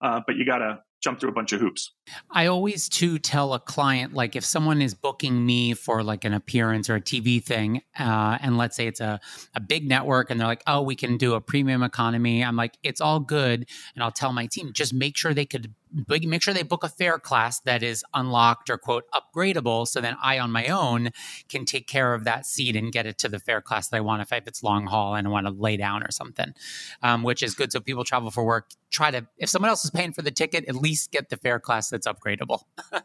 uh, 0.00 0.20
but 0.26 0.36
you 0.36 0.46
got 0.46 0.58
to 0.58 0.78
jump 1.00 1.18
through 1.18 1.30
a 1.30 1.32
bunch 1.32 1.52
of 1.52 1.60
hoops. 1.60 1.92
I 2.30 2.46
always 2.46 2.88
too 2.88 3.18
tell 3.18 3.54
a 3.54 3.60
client 3.60 4.14
like 4.14 4.36
if 4.36 4.44
someone 4.44 4.82
is 4.82 4.94
booking 4.94 5.44
me 5.44 5.74
for 5.74 6.02
like 6.02 6.24
an 6.24 6.32
appearance 6.32 6.90
or 6.90 6.96
a 6.96 7.00
TV 7.00 7.42
thing, 7.42 7.82
uh, 7.98 8.38
and 8.40 8.58
let's 8.58 8.76
say 8.76 8.86
it's 8.86 9.00
a 9.00 9.20
a 9.54 9.60
big 9.60 9.88
network, 9.88 10.30
and 10.30 10.38
they're 10.38 10.46
like, 10.46 10.62
"Oh, 10.66 10.82
we 10.82 10.94
can 10.94 11.16
do 11.16 11.34
a 11.34 11.40
premium 11.40 11.82
economy." 11.82 12.44
I'm 12.44 12.56
like, 12.56 12.78
"It's 12.82 13.00
all 13.00 13.20
good," 13.20 13.66
and 13.94 14.04
I'll 14.04 14.10
tell 14.10 14.32
my 14.32 14.46
team 14.46 14.72
just 14.72 14.92
make 14.92 15.16
sure 15.16 15.34
they 15.34 15.46
could 15.46 15.74
make 16.08 16.42
sure 16.42 16.54
they 16.54 16.62
book 16.62 16.84
a 16.84 16.88
fair 16.88 17.18
class 17.18 17.60
that 17.60 17.82
is 17.82 18.04
unlocked 18.14 18.70
or 18.70 18.78
quote 18.78 19.04
upgradable 19.12 19.86
so 19.86 20.00
then 20.00 20.16
i 20.22 20.38
on 20.38 20.50
my 20.50 20.66
own 20.68 21.10
can 21.48 21.64
take 21.64 21.86
care 21.86 22.14
of 22.14 22.24
that 22.24 22.46
seat 22.46 22.76
and 22.76 22.92
get 22.92 23.06
it 23.06 23.18
to 23.18 23.28
the 23.28 23.38
fair 23.38 23.60
class 23.60 23.88
that 23.88 23.96
i 23.96 24.00
want 24.00 24.22
if 24.22 24.32
it's 24.46 24.62
long 24.62 24.86
haul 24.86 25.14
and 25.14 25.26
i 25.26 25.30
want 25.30 25.46
to 25.46 25.52
lay 25.52 25.76
down 25.76 26.02
or 26.02 26.10
something 26.10 26.54
um, 27.02 27.22
which 27.22 27.42
is 27.42 27.54
good 27.54 27.72
so 27.72 27.80
people 27.80 28.04
travel 28.04 28.30
for 28.30 28.44
work 28.44 28.70
try 28.90 29.10
to 29.10 29.26
if 29.38 29.48
someone 29.48 29.68
else 29.68 29.84
is 29.84 29.90
paying 29.90 30.12
for 30.12 30.22
the 30.22 30.30
ticket 30.30 30.64
at 30.68 30.74
least 30.74 30.89
get 31.10 31.28
the 31.28 31.36
fare 31.36 31.60
class 31.60 31.88
that's 31.88 32.06
upgradable 32.06 32.62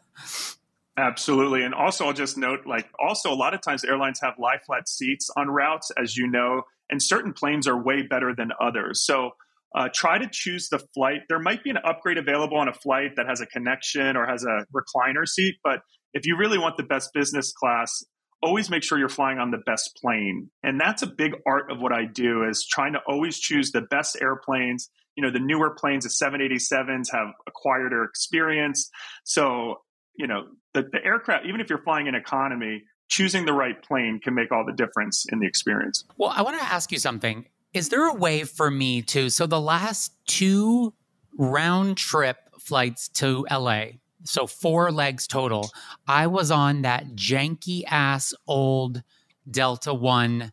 Absolutely. 0.98 1.62
And 1.62 1.74
also, 1.74 2.06
I'll 2.06 2.14
just 2.14 2.38
note 2.38 2.60
like, 2.64 2.88
also, 2.98 3.30
a 3.30 3.34
lot 3.34 3.52
of 3.52 3.60
times 3.60 3.84
airlines 3.84 4.18
have 4.22 4.34
lie 4.38 4.56
flat 4.64 4.88
seats 4.88 5.28
on 5.36 5.48
routes, 5.48 5.90
as 6.02 6.16
you 6.16 6.26
know, 6.26 6.62
and 6.88 7.02
certain 7.02 7.34
planes 7.34 7.68
are 7.68 7.76
way 7.76 8.00
better 8.00 8.34
than 8.34 8.50
others. 8.60 9.04
So, 9.04 9.32
uh, 9.74 9.88
try 9.92 10.16
to 10.16 10.26
choose 10.30 10.70
the 10.70 10.78
flight. 10.94 11.20
There 11.28 11.38
might 11.38 11.62
be 11.62 11.68
an 11.68 11.76
upgrade 11.84 12.16
available 12.16 12.56
on 12.56 12.68
a 12.68 12.72
flight 12.72 13.16
that 13.16 13.26
has 13.26 13.42
a 13.42 13.46
connection 13.46 14.16
or 14.16 14.26
has 14.26 14.42
a 14.44 14.64
recliner 14.74 15.28
seat, 15.28 15.56
but 15.62 15.80
if 16.14 16.24
you 16.24 16.38
really 16.38 16.56
want 16.56 16.78
the 16.78 16.82
best 16.82 17.10
business 17.12 17.52
class, 17.52 18.02
always 18.42 18.70
make 18.70 18.82
sure 18.82 18.98
you're 18.98 19.10
flying 19.10 19.38
on 19.38 19.50
the 19.50 19.58
best 19.58 19.98
plane. 20.00 20.50
And 20.62 20.80
that's 20.80 21.02
a 21.02 21.06
big 21.06 21.32
art 21.46 21.70
of 21.70 21.78
what 21.78 21.92
I 21.92 22.06
do 22.06 22.44
is 22.48 22.66
trying 22.66 22.94
to 22.94 23.00
always 23.06 23.38
choose 23.38 23.70
the 23.70 23.82
best 23.82 24.16
airplanes. 24.22 24.88
You 25.16 25.22
know, 25.22 25.30
the 25.30 25.40
newer 25.40 25.70
planes, 25.70 26.04
the 26.04 26.10
787s 26.10 27.06
have 27.12 27.28
a 27.46 27.50
quieter 27.54 28.04
experience. 28.04 28.90
So, 29.24 29.80
you 30.16 30.26
know, 30.26 30.44
the, 30.74 30.82
the 30.92 31.04
aircraft, 31.04 31.46
even 31.46 31.60
if 31.60 31.70
you're 31.70 31.82
flying 31.82 32.06
in 32.06 32.14
economy, 32.14 32.84
choosing 33.08 33.44
the 33.44 33.52
right 33.52 33.82
plane 33.82 34.20
can 34.22 34.34
make 34.34 34.52
all 34.52 34.64
the 34.64 34.72
difference 34.72 35.26
in 35.32 35.40
the 35.40 35.46
experience. 35.46 36.04
Well, 36.16 36.32
I 36.34 36.42
want 36.42 36.58
to 36.58 36.64
ask 36.64 36.92
you 36.92 36.98
something. 36.98 37.46
Is 37.72 37.88
there 37.88 38.08
a 38.08 38.14
way 38.14 38.44
for 38.44 38.70
me 38.70 39.02
to? 39.02 39.28
So 39.30 39.46
the 39.46 39.60
last 39.60 40.12
two 40.26 40.94
round 41.38 41.96
trip 41.96 42.36
flights 42.58 43.08
to 43.08 43.46
LA, 43.50 43.84
so 44.24 44.46
four 44.46 44.90
legs 44.90 45.26
total, 45.26 45.70
I 46.06 46.26
was 46.26 46.50
on 46.50 46.82
that 46.82 47.14
janky 47.14 47.82
ass 47.86 48.34
old 48.46 49.02
Delta 49.50 49.94
One 49.94 50.52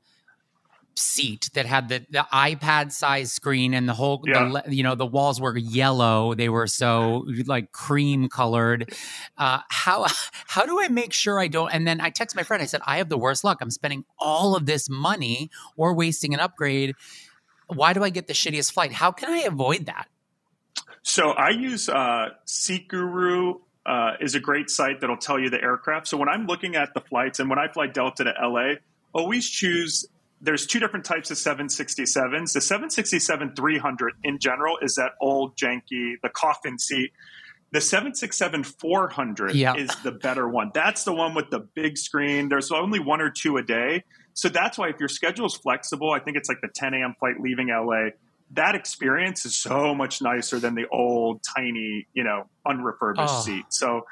seat 0.95 1.49
that 1.53 1.65
had 1.65 1.89
the, 1.89 2.05
the 2.09 2.25
iPad 2.31 2.91
size 2.91 3.31
screen 3.31 3.73
and 3.73 3.89
the 3.89 3.93
whole 3.93 4.21
Yeah. 4.25 4.61
the, 4.65 4.75
you 4.75 4.83
know 4.83 4.95
the 4.95 5.05
walls 5.05 5.41
were 5.41 5.57
yellow 5.57 6.33
they 6.35 6.49
were 6.49 6.67
so 6.67 7.25
like 7.45 7.71
cream 7.71 8.29
colored 8.29 8.93
uh, 9.37 9.59
how 9.69 10.05
how 10.47 10.65
do 10.65 10.79
I 10.79 10.87
make 10.89 11.13
sure 11.13 11.39
I 11.39 11.47
don't 11.47 11.71
and 11.73 11.87
then 11.87 11.99
I 11.99 12.09
text 12.11 12.35
my 12.35 12.43
friend 12.43 12.61
I 12.61 12.67
said 12.67 12.81
I 12.85 12.97
have 12.97 13.09
the 13.09 13.17
worst 13.17 13.43
luck 13.43 13.57
I'm 13.61 13.71
spending 13.71 14.05
all 14.19 14.55
of 14.55 14.65
this 14.65 14.89
money 14.89 15.49
or 15.77 15.93
wasting 15.95 16.33
an 16.33 16.39
upgrade 16.39 16.95
why 17.67 17.93
do 17.93 18.03
I 18.03 18.09
get 18.09 18.27
the 18.27 18.33
shittiest 18.33 18.71
flight 18.71 18.91
how 18.91 19.11
can 19.11 19.29
I 19.31 19.39
avoid 19.39 19.87
that 19.87 20.07
So 21.01 21.31
I 21.31 21.49
use 21.49 21.89
uh, 21.89 22.29
Seat 22.45 22.87
Guru 22.87 23.55
uh, 23.85 24.13
is 24.21 24.35
a 24.35 24.39
great 24.39 24.69
site 24.69 25.01
that'll 25.01 25.17
tell 25.17 25.37
you 25.37 25.49
the 25.49 25.61
aircraft. 25.61 26.07
So 26.07 26.15
when 26.17 26.29
I'm 26.29 26.47
looking 26.47 26.75
at 26.75 26.93
the 26.93 27.01
flights 27.01 27.39
and 27.39 27.49
when 27.49 27.59
I 27.59 27.67
fly 27.67 27.87
Delta 27.87 28.23
to 28.23 28.33
LA, 28.41 28.75
always 29.13 29.49
choose. 29.49 30.05
There's 30.43 30.67
two 30.67 30.79
different 30.79 31.05
types 31.05 31.31
of 31.31 31.37
767s. 31.37 32.53
The 32.53 32.61
767 32.61 33.55
300 33.55 34.13
in 34.23 34.39
general 34.39 34.77
is 34.81 34.95
that 34.95 35.13
old 35.21 35.55
janky, 35.55 36.15
the 36.21 36.29
coffin 36.29 36.77
seat. 36.77 37.11
The 37.71 37.81
767 37.81 38.63
400 38.65 39.55
Yeah. 39.55 39.75
is 39.75 39.89
the 40.03 40.11
better 40.11 40.47
one. 40.47 40.71
That's 40.73 41.05
the 41.05 41.13
one 41.13 41.33
with 41.33 41.49
the 41.49 41.59
big 41.59 41.97
screen. 41.97 42.49
There's 42.49 42.71
only 42.71 42.99
one 42.99 43.21
or 43.21 43.31
two 43.31 43.57
a 43.57 43.63
day. 43.63 44.03
So 44.33 44.49
that's 44.49 44.77
why 44.77 44.89
if 44.89 44.99
your 44.99 45.09
schedule 45.09 45.45
is 45.47 45.55
flexible, 45.55 46.11
I 46.11 46.19
think 46.19 46.37
it's 46.37 46.49
like 46.49 46.59
the 46.61 46.67
10 46.67 46.93
a.m. 46.93 47.15
flight 47.19 47.39
leaving 47.39 47.69
LA 47.69 48.09
that 48.51 48.75
experience 48.75 49.45
is 49.47 49.55
so 49.55 49.95
much 49.95 50.21
nicer 50.21 50.59
than 50.59 50.75
the 50.75 50.85
old 50.91 51.41
tiny 51.55 52.05
you 52.13 52.23
know 52.23 52.43
unrefurbished 52.67 53.29
Oh. 53.29 53.41
seat 53.41 53.65
so 53.69 54.05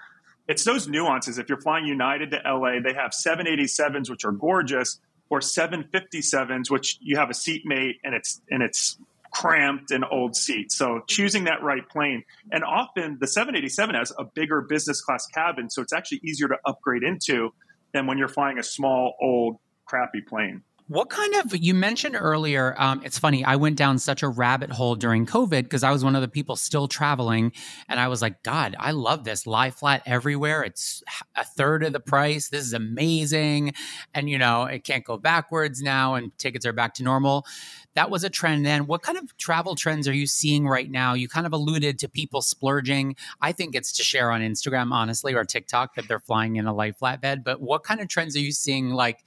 it's 0.48 0.64
those 0.64 0.88
nuances 0.88 1.38
if 1.38 1.48
you're 1.50 1.62
flying 1.62 1.86
united 1.86 2.32
to 2.32 2.42
la 2.46 2.80
they 2.84 2.94
have 2.94 3.12
787s 3.12 4.10
which 4.10 4.26
are 4.26 4.32
gorgeous 4.32 5.00
or 5.32 5.40
757s 5.40 6.70
which 6.70 7.00
you 7.02 7.18
have 7.18 7.32
a 7.32 7.34
seatmate 7.34 7.96
and 8.04 8.14
it's 8.14 8.42
and 8.52 8.62
it's 8.62 9.00
cramped 9.32 9.92
and 9.92 10.04
old 10.12 10.36
seat 10.36 10.74
so 10.74 11.02
choosing 11.08 11.46
that 11.46 11.64
right 11.64 11.88
plane. 11.88 12.22
And 12.52 12.66
often 12.66 13.18
the 13.18 13.28
787 13.28 13.96
has 13.96 14.12
a 14.20 14.26
bigger 14.26 14.60
business 14.62 15.02
class 15.02 15.26
cabin 15.28 15.70
so 15.70 15.82
it's 15.82 15.94
actually 15.94 16.20
easier 16.24 16.50
to 16.50 16.58
upgrade 16.66 17.02
into 17.02 17.54
than 17.94 18.06
when 18.08 18.18
you're 18.18 18.28
flying 18.28 18.60
a 18.60 18.64
small 18.64 19.16
old 19.22 19.56
crappy 19.86 20.22
plane 20.22 20.64
What 20.92 21.10
kind 21.10 21.36
of 21.36 21.56
you 21.56 21.74
mentioned 21.74 22.18
earlier? 22.20 22.76
Um, 22.78 23.02
it's 23.06 23.18
funny. 23.18 23.46
I 23.46 23.56
went 23.56 23.78
down 23.78 23.98
such 23.98 24.24
a 24.24 24.28
rabbit 24.28 24.72
hole 24.72 24.96
during 24.96 25.26
COVID 25.26 25.64
because 25.64 25.84
I 25.84 25.92
was 25.92 26.04
one 26.04 26.18
of 26.18 26.22
the 26.22 26.28
people 26.28 26.58
still 26.58 26.90
traveling, 26.90 27.54
and 27.88 27.98
I 27.98 28.10
was 28.10 28.22
like, 28.22 28.44
God, 28.44 28.76
I 28.78 28.92
love 28.92 29.24
this. 29.24 29.48
Lie 29.48 29.72
flat 29.72 30.04
everywhere. 30.06 30.64
It's 30.64 31.02
a 31.38 31.46
third 31.46 31.86
of 31.86 31.94
the 31.94 32.02
price. 32.02 32.50
This 32.50 32.66
is 32.66 32.74
amazing, 32.74 33.72
and 34.14 34.30
you 34.30 34.38
know 34.38 34.66
it 34.66 34.84
can't 34.84 35.06
go 35.06 35.18
backwards 35.18 35.82
now, 35.82 36.16
and 36.16 36.38
tickets 36.38 36.66
are 36.66 36.74
back 36.74 36.94
to 36.96 37.04
normal. 37.04 37.46
That 37.94 38.10
was 38.10 38.24
a 38.24 38.30
trend 38.30 38.66
then. 38.66 38.88
What 38.88 39.02
kind 39.02 39.18
of 39.18 39.36
travel 39.38 39.76
trends 39.76 40.08
are 40.08 40.14
you 40.14 40.26
seeing 40.26 40.68
right 40.68 40.90
now? 40.90 41.14
You 41.14 41.28
kind 41.28 41.46
of 41.46 41.54
alluded 41.54 42.00
to 42.00 42.10
people 42.10 42.42
splurging. 42.42 43.16
I 43.42 43.52
think 43.52 43.76
it's 43.76 43.92
to 43.94 44.04
share 44.04 44.32
on 44.32 44.42
Instagram, 44.42 44.92
honestly, 44.92 45.34
or 45.34 45.44
TikTok 45.44 45.96
that 45.96 46.08
they're 46.08 46.20
flying 46.20 46.56
in 46.56 46.68
a 46.68 46.74
light 46.74 46.96
flatbed. 47.02 47.44
But 47.44 47.62
what 47.62 47.84
kind 47.84 48.00
of 48.00 48.08
trends 48.08 48.36
are 48.36 48.40
you 48.40 48.54
seeing, 48.54 48.92
like 48.92 49.26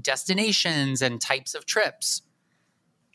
destinations 0.00 1.00
and 1.00 1.20
types 1.20 1.54
of 1.54 1.64
trips? 1.64 2.22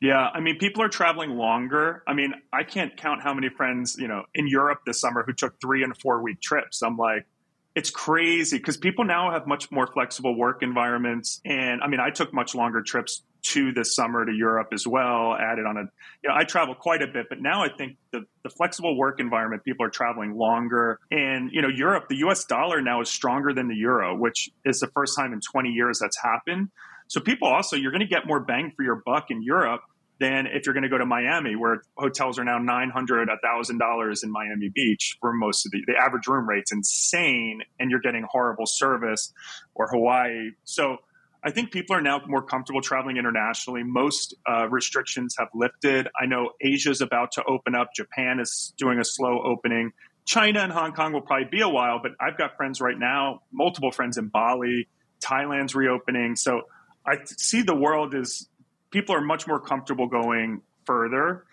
Yeah, 0.02 0.30
I 0.34 0.40
mean, 0.40 0.58
people 0.58 0.82
are 0.82 0.90
traveling 0.90 1.32
longer. 1.32 2.02
I 2.08 2.14
mean, 2.14 2.34
I 2.52 2.64
can't 2.64 2.98
count 2.98 3.22
how 3.22 3.36
many 3.36 3.50
friends, 3.50 3.98
you 4.00 4.08
know, 4.08 4.24
in 4.34 4.48
Europe 4.48 4.80
this 4.86 5.00
summer 5.00 5.24
who 5.24 5.34
took 5.34 5.62
three 5.62 5.84
and 5.84 5.96
four 5.96 6.24
week 6.24 6.42
trips. 6.42 6.82
I'm 6.82 6.98
like, 6.98 7.28
it's 7.76 7.92
crazy 7.92 8.58
because 8.58 8.78
people 8.78 9.06
now 9.06 9.32
have 9.32 9.46
much 9.46 9.72
more 9.72 9.86
flexible 9.86 10.36
work 10.36 10.64
environments. 10.64 11.40
And 11.46 11.82
I 11.84 11.88
mean, 11.88 12.00
I 12.00 12.10
took 12.10 12.34
much 12.34 12.56
longer 12.56 12.82
trips 12.82 13.22
to 13.44 13.72
this 13.74 13.96
summer 13.96 14.26
to 14.26 14.32
Europe 14.32 14.70
as 14.74 14.86
well, 14.86 15.34
added 15.34 15.66
on 15.66 15.78
a, 15.78 15.82
you 16.24 16.30
know, 16.30 16.36
I 16.36 16.44
travel 16.44 16.76
quite 16.76 17.02
a 17.02 17.08
bit, 17.08 17.28
but 17.30 17.42
now 17.42 17.64
I 17.64 17.70
think 17.70 17.98
the, 18.12 18.26
the 18.44 18.50
flexible 18.50 18.98
work 18.98 19.20
environment, 19.20 19.64
people 19.64 19.86
are 19.86 19.90
traveling 19.90 20.36
longer. 20.36 21.00
And, 21.10 21.52
you 21.52 21.62
know, 21.62 21.68
Europe, 21.68 22.08
the 22.10 22.18
US 22.18 22.46
dollar 22.46 22.82
now 22.82 23.02
is 23.02 23.10
stronger 23.10 23.54
than 23.54 23.68
the 23.68 23.76
euro, 23.76 24.16
which 24.16 24.50
is 24.66 24.80
the 24.80 24.88
first 24.88 25.18
time 25.18 25.34
in 25.34 25.40
20 25.40 25.70
years 25.70 26.00
that's 26.00 26.22
happened. 26.22 26.70
So 27.08 27.20
people 27.20 27.48
also, 27.48 27.76
you're 27.76 27.92
going 27.92 28.02
to 28.02 28.08
get 28.08 28.28
more 28.28 28.40
bang 28.40 28.72
for 28.76 28.84
your 28.84 29.02
buck 29.06 29.32
in 29.32 29.42
Europe 29.42 29.82
than 30.22 30.46
if 30.46 30.66
you're 30.66 30.74
going 30.74 30.84
to 30.84 30.90
go 30.90 31.00
to 31.00 31.06
Miami, 31.06 31.56
where 31.56 31.82
hotels 31.98 32.38
are 32.38 32.46
now 32.46 32.60
nine 32.60 32.92
hundred, 32.92 33.28
a 33.28 33.38
thousand 33.44 33.80
dollars 33.80 34.22
in 34.24 34.32
Miami 34.32 34.70
Beach 34.70 35.18
for 35.20 35.34
most 35.34 35.66
of 35.66 35.72
the 35.72 35.84
the 35.88 35.96
average 35.98 36.28
room 36.28 36.48
rate's 36.48 36.72
insane, 36.72 37.62
and 37.80 37.90
you're 37.90 38.00
getting 38.00 38.24
horrible 38.30 38.68
service, 38.68 39.34
or 39.74 39.88
Hawaii. 39.88 40.52
So 40.64 40.98
I 41.44 41.52
think 41.52 41.72
people 41.72 41.96
are 41.96 42.02
now 42.02 42.22
more 42.28 42.44
comfortable 42.44 42.82
traveling 42.82 43.18
internationally. 43.18 43.84
Most 43.84 44.36
uh, 44.48 44.70
restrictions 44.70 45.36
have 45.40 45.48
lifted. 45.56 46.08
I 46.20 46.28
know 46.28 46.52
Asia 46.62 46.92
is 46.92 47.02
about 47.02 47.32
to 47.34 47.44
open 47.46 47.74
up. 47.74 47.90
Japan 47.96 48.40
is 48.40 48.74
doing 48.78 49.00
a 49.00 49.06
slow 49.06 49.42
opening. 49.44 49.92
China 50.26 50.60
and 50.60 50.72
Hong 50.72 50.94
Kong 50.94 51.14
will 51.14 51.22
probably 51.22 51.48
be 51.50 51.62
a 51.62 51.70
while, 51.70 52.00
but 52.02 52.12
I've 52.20 52.38
got 52.38 52.58
friends 52.58 52.80
right 52.80 52.98
now, 52.98 53.42
multiple 53.52 53.92
friends 53.92 54.18
in 54.18 54.28
Bali. 54.28 54.88
Thailand's 55.20 55.74
reopening. 55.76 56.36
So 56.36 56.64
I 57.06 57.18
see 57.26 57.62
the 57.64 57.76
world 57.76 58.14
as 58.14 58.48
people 58.92 59.16
are 59.16 59.22
much 59.22 59.48
more 59.48 59.60
comfortable 59.60 60.08
going 60.08 60.62
further 60.86 61.46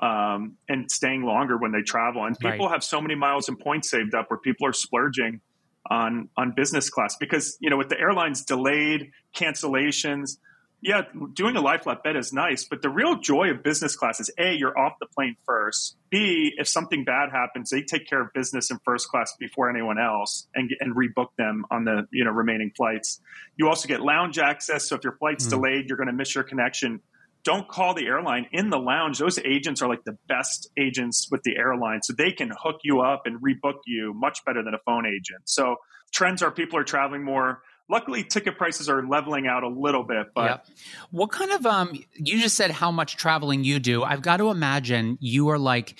um, 0.00 0.56
and 0.68 0.90
staying 0.90 1.22
longer 1.22 1.56
when 1.56 1.72
they 1.72 1.82
travel. 1.82 2.24
And 2.24 2.38
people 2.38 2.66
Right. 2.66 2.72
have 2.72 2.84
so 2.84 3.00
many 3.00 3.14
miles 3.14 3.48
and 3.48 3.58
points 3.58 3.90
saved 3.90 4.14
up 4.14 4.30
where 4.30 4.38
people 4.38 4.66
are 4.66 4.72
splurging 4.72 5.40
on 5.90 6.28
on 6.36 6.52
business 6.56 6.88
class 6.90 7.16
because 7.18 7.56
you 7.60 7.70
know 7.70 7.76
with 7.76 7.88
the 7.88 7.98
airlines 7.98 8.44
delayed 8.44 9.10
cancellations. 9.36 10.38
Yeah, 10.86 11.04
doing 11.32 11.56
a 11.56 11.62
lie 11.62 11.78
flat 11.78 12.02
bed 12.02 12.14
is 12.14 12.30
nice, 12.34 12.64
but 12.64 12.82
the 12.82 12.90
real 12.90 13.18
joy 13.18 13.48
of 13.48 13.62
business 13.62 13.96
class 13.96 14.20
is 14.20 14.30
a 14.38 14.52
you're 14.54 14.78
off 14.78 14.92
the 15.00 15.06
plane 15.06 15.34
first. 15.46 15.96
B 16.10 16.52
if 16.58 16.68
something 16.68 17.04
bad 17.04 17.30
happens, 17.30 17.70
they 17.70 17.80
take 17.80 18.06
care 18.06 18.20
of 18.20 18.34
business 18.34 18.70
in 18.70 18.78
first 18.84 19.08
class 19.08 19.34
before 19.38 19.70
anyone 19.70 19.98
else 19.98 20.46
and 20.54 20.70
and 20.80 20.94
rebook 20.94 21.28
them 21.38 21.64
on 21.70 21.84
the 21.84 22.06
you 22.12 22.22
know 22.24 22.30
remaining 22.32 22.70
flights. 22.76 23.20
You 23.56 23.68
also 23.68 23.88
get 23.88 24.02
lounge 24.02 24.38
access, 24.38 24.86
so 24.86 24.96
if 24.96 25.04
your 25.04 25.16
flight's 25.16 25.46
Mm. 25.46 25.50
delayed, 25.50 25.88
you're 25.88 25.96
going 25.96 26.08
to 26.08 26.12
miss 26.12 26.34
your 26.34 26.44
connection. 26.44 27.00
Don't 27.44 27.68
call 27.68 27.94
the 27.94 28.06
airline 28.06 28.46
in 28.52 28.70
the 28.70 28.78
lounge. 28.78 29.18
Those 29.18 29.38
agents 29.38 29.82
are 29.82 29.88
like 29.88 30.04
the 30.04 30.16
best 30.28 30.70
agents 30.78 31.28
with 31.30 31.42
the 31.42 31.56
airline, 31.56 32.02
so 32.02 32.14
they 32.16 32.32
can 32.32 32.50
hook 32.58 32.80
you 32.82 33.00
up 33.00 33.22
and 33.26 33.40
rebook 33.42 33.80
you 33.86 34.12
much 34.14 34.44
better 34.44 34.62
than 34.62 34.74
a 34.74 34.78
phone 34.86 35.06
agent. 35.06 35.42
So 35.44 35.76
trends 36.12 36.42
are 36.42 36.50
people 36.50 36.78
are 36.78 36.84
traveling 36.84 37.22
more. 37.22 37.62
Luckily, 37.90 38.24
ticket 38.24 38.56
prices 38.56 38.88
are 38.88 39.06
leveling 39.06 39.46
out 39.46 39.62
a 39.62 39.68
little 39.68 40.04
bit, 40.04 40.28
but 40.34 40.44
Yep. 40.44 40.66
What 41.10 41.32
kind 41.32 41.50
of 41.52 41.66
um 41.66 41.92
you 42.14 42.40
just 42.40 42.56
said 42.56 42.70
how 42.70 42.90
much 42.90 43.16
traveling 43.16 43.62
you 43.62 43.78
do. 43.78 44.02
I've 44.02 44.22
got 44.22 44.38
to 44.38 44.50
imagine 44.50 45.18
you 45.20 45.48
are 45.50 45.58
like 45.58 45.98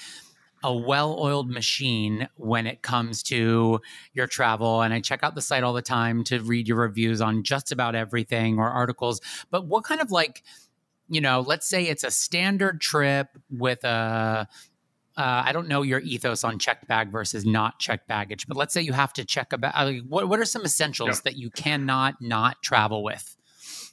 a 0.62 0.74
well-oiled 0.74 1.50
machine 1.50 2.26
when 2.36 2.66
it 2.66 2.80
comes 2.80 3.22
to 3.22 3.82
your 4.14 4.26
travel 4.26 4.80
and 4.80 4.94
I 4.94 5.00
check 5.00 5.22
out 5.22 5.34
the 5.34 5.42
site 5.42 5.62
all 5.62 5.74
the 5.74 5.82
time 5.82 6.24
to 6.24 6.40
read 6.40 6.66
your 6.66 6.78
reviews 6.78 7.20
on 7.20 7.42
just 7.42 7.70
about 7.70 7.94
everything 7.94 8.58
or 8.58 8.70
articles. 8.70 9.20
But 9.50 9.66
what 9.66 9.84
kind 9.84 10.00
of 10.00 10.10
like 10.10 10.42
you 11.08 11.20
know, 11.20 11.40
let's 11.40 11.68
say 11.68 11.84
it's 11.86 12.04
a 12.04 12.10
standard 12.10 12.80
trip 12.80 13.28
with 13.50 13.84
a 13.84 14.48
uh, 15.16 15.42
I 15.46 15.52
don't 15.52 15.68
know 15.68 15.82
your 15.82 16.00
ethos 16.00 16.42
on 16.42 16.58
checked 16.58 16.88
bag 16.88 17.10
versus 17.12 17.44
not 17.46 17.78
checked 17.78 18.08
baggage, 18.08 18.48
but 18.48 18.56
let's 18.56 18.74
say 18.74 18.82
you 18.82 18.92
have 18.92 19.12
to 19.12 19.24
check 19.24 19.52
a 19.52 19.58
bag. 19.58 20.02
What, 20.08 20.28
what 20.28 20.40
are 20.40 20.44
some 20.44 20.62
essentials 20.64 21.08
Yeah. 21.18 21.20
that 21.24 21.36
you 21.36 21.50
cannot 21.50 22.16
not 22.20 22.60
travel 22.62 23.04
with? 23.04 23.36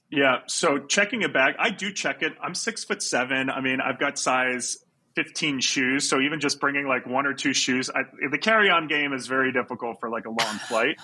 Yeah. 0.09 0.39
So 0.47 0.79
checking 0.79 1.23
a 1.23 1.29
bag, 1.29 1.55
I 1.59 1.69
do 1.69 1.93
check 1.93 2.23
it. 2.23 2.33
I'm 2.43 2.55
six 2.55 2.83
foot 2.83 3.03
seven. 3.03 3.49
I 3.51 3.61
mean, 3.61 3.79
I've 3.81 3.99
got 3.99 4.17
size 4.17 4.79
15 5.15 5.59
shoes. 5.59 6.09
So 6.09 6.19
even 6.21 6.39
just 6.39 6.59
bringing 6.59 6.87
like 6.87 7.05
one 7.05 7.27
or 7.27 7.33
two 7.35 7.53
shoes, 7.53 7.89
I, 7.89 8.01
the 8.31 8.37
carry 8.39 8.69
on 8.71 8.87
game 8.87 9.13
is 9.13 9.27
very 9.27 9.51
difficult 9.53 9.99
for 9.99 10.09
like 10.09 10.25
a 10.25 10.29
long 10.29 10.57
flight. 10.67 10.97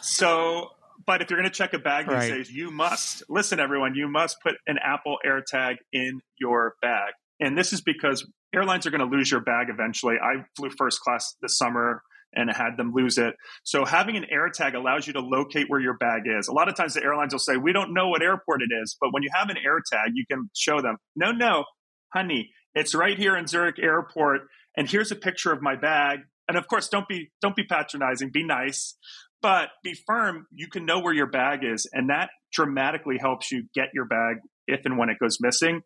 So, 0.00 0.70
but 1.08 1.22
if 1.22 1.30
you're 1.30 1.40
going 1.40 1.50
to 1.50 1.56
check 1.56 1.72
a 1.72 1.78
bag 1.78 2.04
these 2.06 2.14
Right. 2.14 2.30
days, 2.30 2.52
you 2.52 2.70
must 2.70 3.22
listen, 3.30 3.58
everyone, 3.58 3.94
you 3.94 4.08
must 4.08 4.36
put 4.42 4.56
an 4.66 4.76
Apple 4.84 5.16
AirTag 5.26 5.76
in 5.90 6.20
your 6.38 6.74
bag. 6.82 7.14
And 7.40 7.56
this 7.56 7.72
is 7.72 7.80
because 7.80 8.30
airlines 8.54 8.86
are 8.86 8.90
going 8.90 9.00
to 9.10 9.16
lose 9.16 9.30
your 9.30 9.40
bag 9.40 9.68
eventually. 9.70 10.16
I 10.22 10.44
flew 10.54 10.68
first 10.76 11.00
class 11.00 11.34
this 11.40 11.56
summer 11.56 12.02
and 12.34 12.50
had 12.54 12.76
them 12.76 12.92
lose 12.94 13.16
it. 13.16 13.34
So 13.64 13.86
having 13.86 14.18
an 14.18 14.26
AirTag 14.30 14.74
allows 14.74 15.06
you 15.06 15.14
to 15.14 15.20
locate 15.20 15.70
where 15.70 15.80
your 15.80 15.96
bag 15.96 16.24
is. 16.26 16.46
A 16.46 16.52
lot 16.52 16.68
of 16.68 16.76
times 16.76 16.92
the 16.92 17.02
airlines 17.02 17.32
will 17.32 17.38
say, 17.38 17.56
"We 17.56 17.72
don't 17.72 17.94
know 17.94 18.08
what 18.08 18.22
airport 18.22 18.60
it 18.60 18.68
is," 18.82 18.94
but 19.00 19.10
when 19.14 19.22
you 19.22 19.30
have 19.32 19.48
an 19.48 19.56
AirTag, 19.56 20.10
you 20.12 20.26
can 20.30 20.50
show 20.54 20.82
them, 20.82 20.98
"No, 21.16 21.32
no, 21.32 21.64
honey, 22.12 22.50
it's 22.74 22.94
right 22.94 23.16
here 23.16 23.34
in 23.34 23.46
Zurich 23.46 23.78
Airport, 23.78 24.42
and 24.76 24.90
here's 24.90 25.10
a 25.10 25.16
picture 25.16 25.52
of 25.52 25.62
my 25.62 25.74
bag." 25.74 26.20
And 26.48 26.58
of 26.58 26.66
course, 26.66 26.88
don't 26.88 27.08
be 27.08 27.30
don't 27.40 27.56
be 27.56 27.64
patronizing. 27.64 28.30
Be 28.30 28.42
nice, 28.42 28.96
but 29.42 29.68
be 29.82 29.94
firm. 30.06 30.46
You 30.52 30.68
can 30.68 30.86
know 30.86 31.00
where 31.00 31.14
your 31.14 31.26
bag 31.26 31.60
is, 31.62 31.88
and 31.92 32.10
that 32.10 32.30
dramatically 32.52 33.18
helps 33.18 33.52
you 33.52 33.64
get 33.74 33.88
your 33.94 34.04
bag 34.04 34.38
if 34.66 34.84
and 34.84 34.98
when 34.98 35.08
it 35.08 35.18
goes 35.18 35.38
missing. 35.40 35.82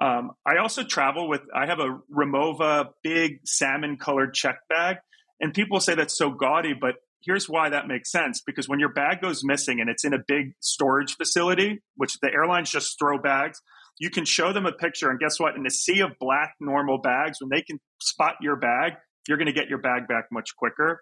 Um, 0.00 0.32
I 0.46 0.56
also 0.58 0.82
travel 0.82 1.28
with, 1.28 1.42
I 1.54 1.66
have 1.66 1.78
a 1.78 1.98
Rimowa 2.12 2.88
big 3.02 3.40
salmon 3.44 3.96
colored 3.96 4.34
check 4.34 4.58
bag. 4.68 4.96
And 5.40 5.54
people 5.54 5.80
say 5.80 5.94
that's 5.94 6.16
so 6.16 6.30
gaudy, 6.30 6.74
but 6.74 6.96
here's 7.22 7.48
why 7.48 7.70
that 7.70 7.86
makes 7.86 8.10
sense 8.10 8.42
because 8.44 8.68
when 8.68 8.80
your 8.80 8.92
bag 8.92 9.20
goes 9.20 9.42
missing 9.44 9.80
and 9.80 9.88
it's 9.88 10.04
in 10.04 10.12
a 10.12 10.18
big 10.26 10.54
storage 10.60 11.16
facility, 11.16 11.80
which 11.96 12.18
the 12.20 12.30
airlines 12.32 12.70
just 12.70 12.98
throw 12.98 13.18
bags, 13.18 13.60
you 13.98 14.10
can 14.10 14.24
show 14.24 14.52
them 14.52 14.66
a 14.66 14.72
picture. 14.72 15.10
And 15.10 15.20
guess 15.20 15.38
what? 15.38 15.56
In 15.56 15.66
a 15.66 15.70
sea 15.70 16.00
of 16.00 16.12
black 16.18 16.54
normal 16.60 16.98
bags, 16.98 17.38
when 17.40 17.50
they 17.50 17.62
can 17.62 17.78
spot 18.00 18.34
your 18.40 18.56
bag, 18.56 18.94
you're 19.28 19.38
going 19.38 19.46
to 19.46 19.52
get 19.52 19.68
your 19.68 19.78
bag 19.78 20.08
back 20.08 20.24
much 20.32 20.56
quicker. 20.56 21.00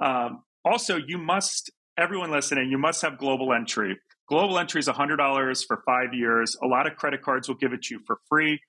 Um, 0.00 0.42
also, 0.68 0.96
you 0.96 1.18
must, 1.18 1.70
everyone 1.96 2.30
listening, 2.30 2.70
you 2.70 2.78
must 2.78 3.02
have 3.02 3.18
global 3.18 3.52
entry. 3.52 3.98
Global 4.28 4.58
entry 4.58 4.80
is 4.80 4.88
$100 4.88 5.66
for 5.66 5.82
five 5.86 6.12
years. 6.12 6.56
A 6.62 6.66
lot 6.66 6.86
of 6.86 6.96
credit 6.96 7.22
cards 7.22 7.48
will 7.48 7.56
give 7.56 7.72
it 7.72 7.82
to 7.84 7.94
you 7.94 8.00
for 8.06 8.18
free. 8.28 8.60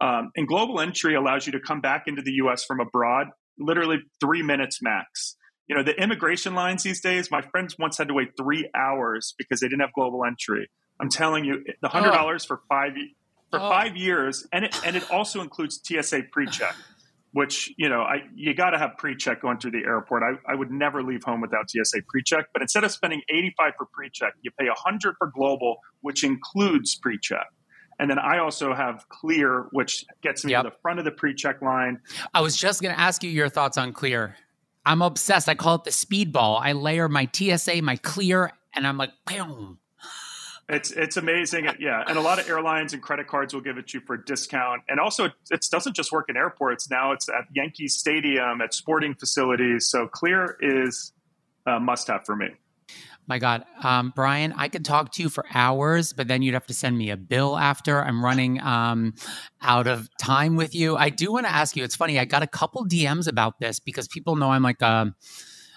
Um, 0.00 0.32
and 0.36 0.48
global 0.48 0.80
entry 0.80 1.14
allows 1.14 1.46
you 1.46 1.52
to 1.52 1.60
come 1.60 1.80
back 1.80 2.04
into 2.06 2.20
the 2.20 2.32
US 2.32 2.64
from 2.64 2.80
abroad, 2.80 3.28
literally 3.58 3.98
three 4.20 4.42
minutes 4.42 4.82
max. 4.82 5.36
You 5.68 5.76
know, 5.76 5.82
the 5.82 5.94
immigration 5.94 6.54
lines 6.54 6.82
these 6.82 7.00
days, 7.00 7.30
my 7.30 7.40
friends 7.40 7.76
once 7.78 7.96
had 7.96 8.08
to 8.08 8.14
wait 8.14 8.30
three 8.36 8.68
hours 8.74 9.34
because 9.38 9.60
they 9.60 9.68
didn't 9.68 9.80
have 9.80 9.92
global 9.94 10.24
entry. 10.24 10.68
I'm 11.00 11.08
telling 11.08 11.44
you, 11.44 11.64
the 11.80 11.88
$100 11.88 12.12
oh. 12.12 12.38
for 12.46 12.60
five 12.68 12.92
for 13.50 13.60
oh. 13.60 13.68
five 13.68 13.96
years, 13.96 14.46
and 14.52 14.64
it, 14.64 14.76
and 14.84 14.96
it 14.96 15.08
also 15.10 15.40
includes 15.40 15.80
TSA 15.84 16.24
pre-check 16.32 16.74
which 17.34 17.74
you 17.76 17.88
know 17.88 18.02
I 18.02 18.22
you 18.36 18.54
got 18.54 18.70
to 18.70 18.78
have 18.78 18.96
pre-check 18.96 19.42
going 19.42 19.58
through 19.58 19.72
the 19.72 19.84
airport. 19.84 20.22
I, 20.22 20.52
I 20.52 20.54
would 20.54 20.70
never 20.70 21.02
leave 21.02 21.24
home 21.24 21.40
without 21.40 21.68
TSA 21.68 22.02
pre-check. 22.08 22.46
But 22.52 22.62
instead 22.62 22.84
of 22.84 22.92
spending 22.92 23.22
85 23.28 23.72
for 23.76 23.86
pre-check, 23.86 24.34
you 24.42 24.52
pay 24.52 24.66
100 24.66 25.16
for 25.18 25.32
global, 25.34 25.78
which 26.00 26.22
includes 26.22 26.94
pre-check. 26.94 27.46
And 27.98 28.08
then 28.08 28.20
I 28.20 28.38
also 28.38 28.72
have 28.72 29.08
Clear, 29.08 29.66
which 29.72 30.04
gets 30.22 30.44
me 30.44 30.52
yep. 30.52 30.62
to 30.62 30.70
the 30.70 30.76
front 30.80 31.00
of 31.00 31.04
the 31.04 31.10
pre-check 31.10 31.60
line. 31.60 32.00
I 32.32 32.40
was 32.40 32.56
just 32.56 32.80
going 32.80 32.94
to 32.94 33.00
ask 33.00 33.22
you 33.24 33.30
your 33.30 33.48
thoughts 33.48 33.78
on 33.78 33.92
Clear. 33.92 34.36
I'm 34.86 35.02
obsessed. 35.02 35.48
I 35.48 35.56
call 35.56 35.76
it 35.76 35.84
the 35.84 35.90
speedball. 35.90 36.60
I 36.60 36.72
layer 36.72 37.08
my 37.08 37.28
TSA, 37.32 37.82
my 37.82 37.96
Clear, 37.96 38.52
and 38.74 38.86
I'm 38.86 38.96
like, 38.96 39.10
boom. 39.26 39.78
It's 40.68 40.90
it's 40.92 41.16
amazing, 41.18 41.68
yeah. 41.78 42.02
And 42.06 42.16
a 42.16 42.22
lot 42.22 42.38
of 42.38 42.48
airlines 42.48 42.94
and 42.94 43.02
credit 43.02 43.26
cards 43.26 43.52
will 43.52 43.60
give 43.60 43.76
it 43.76 43.88
to 43.88 43.98
you 43.98 44.04
for 44.06 44.14
a 44.14 44.24
discount. 44.24 44.82
And 44.88 44.98
also, 44.98 45.30
it 45.50 45.66
doesn't 45.70 45.94
just 45.94 46.10
work 46.10 46.30
in 46.30 46.36
airports. 46.36 46.88
Now 46.88 47.12
it's 47.12 47.28
at 47.28 47.44
Yankee 47.52 47.88
Stadium, 47.88 48.62
at 48.62 48.72
sporting 48.72 49.14
facilities. 49.14 49.88
So 49.88 50.06
Clear 50.06 50.56
is 50.60 51.12
a 51.66 51.78
must-have 51.78 52.24
for 52.24 52.34
me. 52.34 52.48
My 53.26 53.38
God, 53.38 53.64
um, 53.82 54.12
Brian, 54.14 54.52
I 54.56 54.68
could 54.68 54.84
talk 54.84 55.12
to 55.12 55.22
you 55.22 55.30
for 55.30 55.46
hours, 55.54 56.12
but 56.12 56.28
then 56.28 56.42
you'd 56.42 56.52
have 56.52 56.66
to 56.66 56.74
send 56.74 56.96
me 56.96 57.10
a 57.10 57.16
bill 57.16 57.56
after. 57.56 58.02
I'm 58.02 58.22
running 58.22 58.60
um, 58.60 59.14
out 59.62 59.86
of 59.86 60.10
time 60.18 60.56
with 60.56 60.74
you. 60.74 60.96
I 60.96 61.08
do 61.08 61.32
want 61.32 61.46
to 61.46 61.52
ask 61.52 61.74
you. 61.74 61.84
It's 61.84 61.96
funny. 61.96 62.18
I 62.18 62.26
got 62.26 62.42
a 62.42 62.46
couple 62.46 62.84
DMs 62.86 63.26
about 63.26 63.58
this 63.60 63.80
because 63.80 64.08
people 64.08 64.36
know 64.36 64.50
I'm 64.50 64.62
like 64.62 64.82
a 64.82 65.14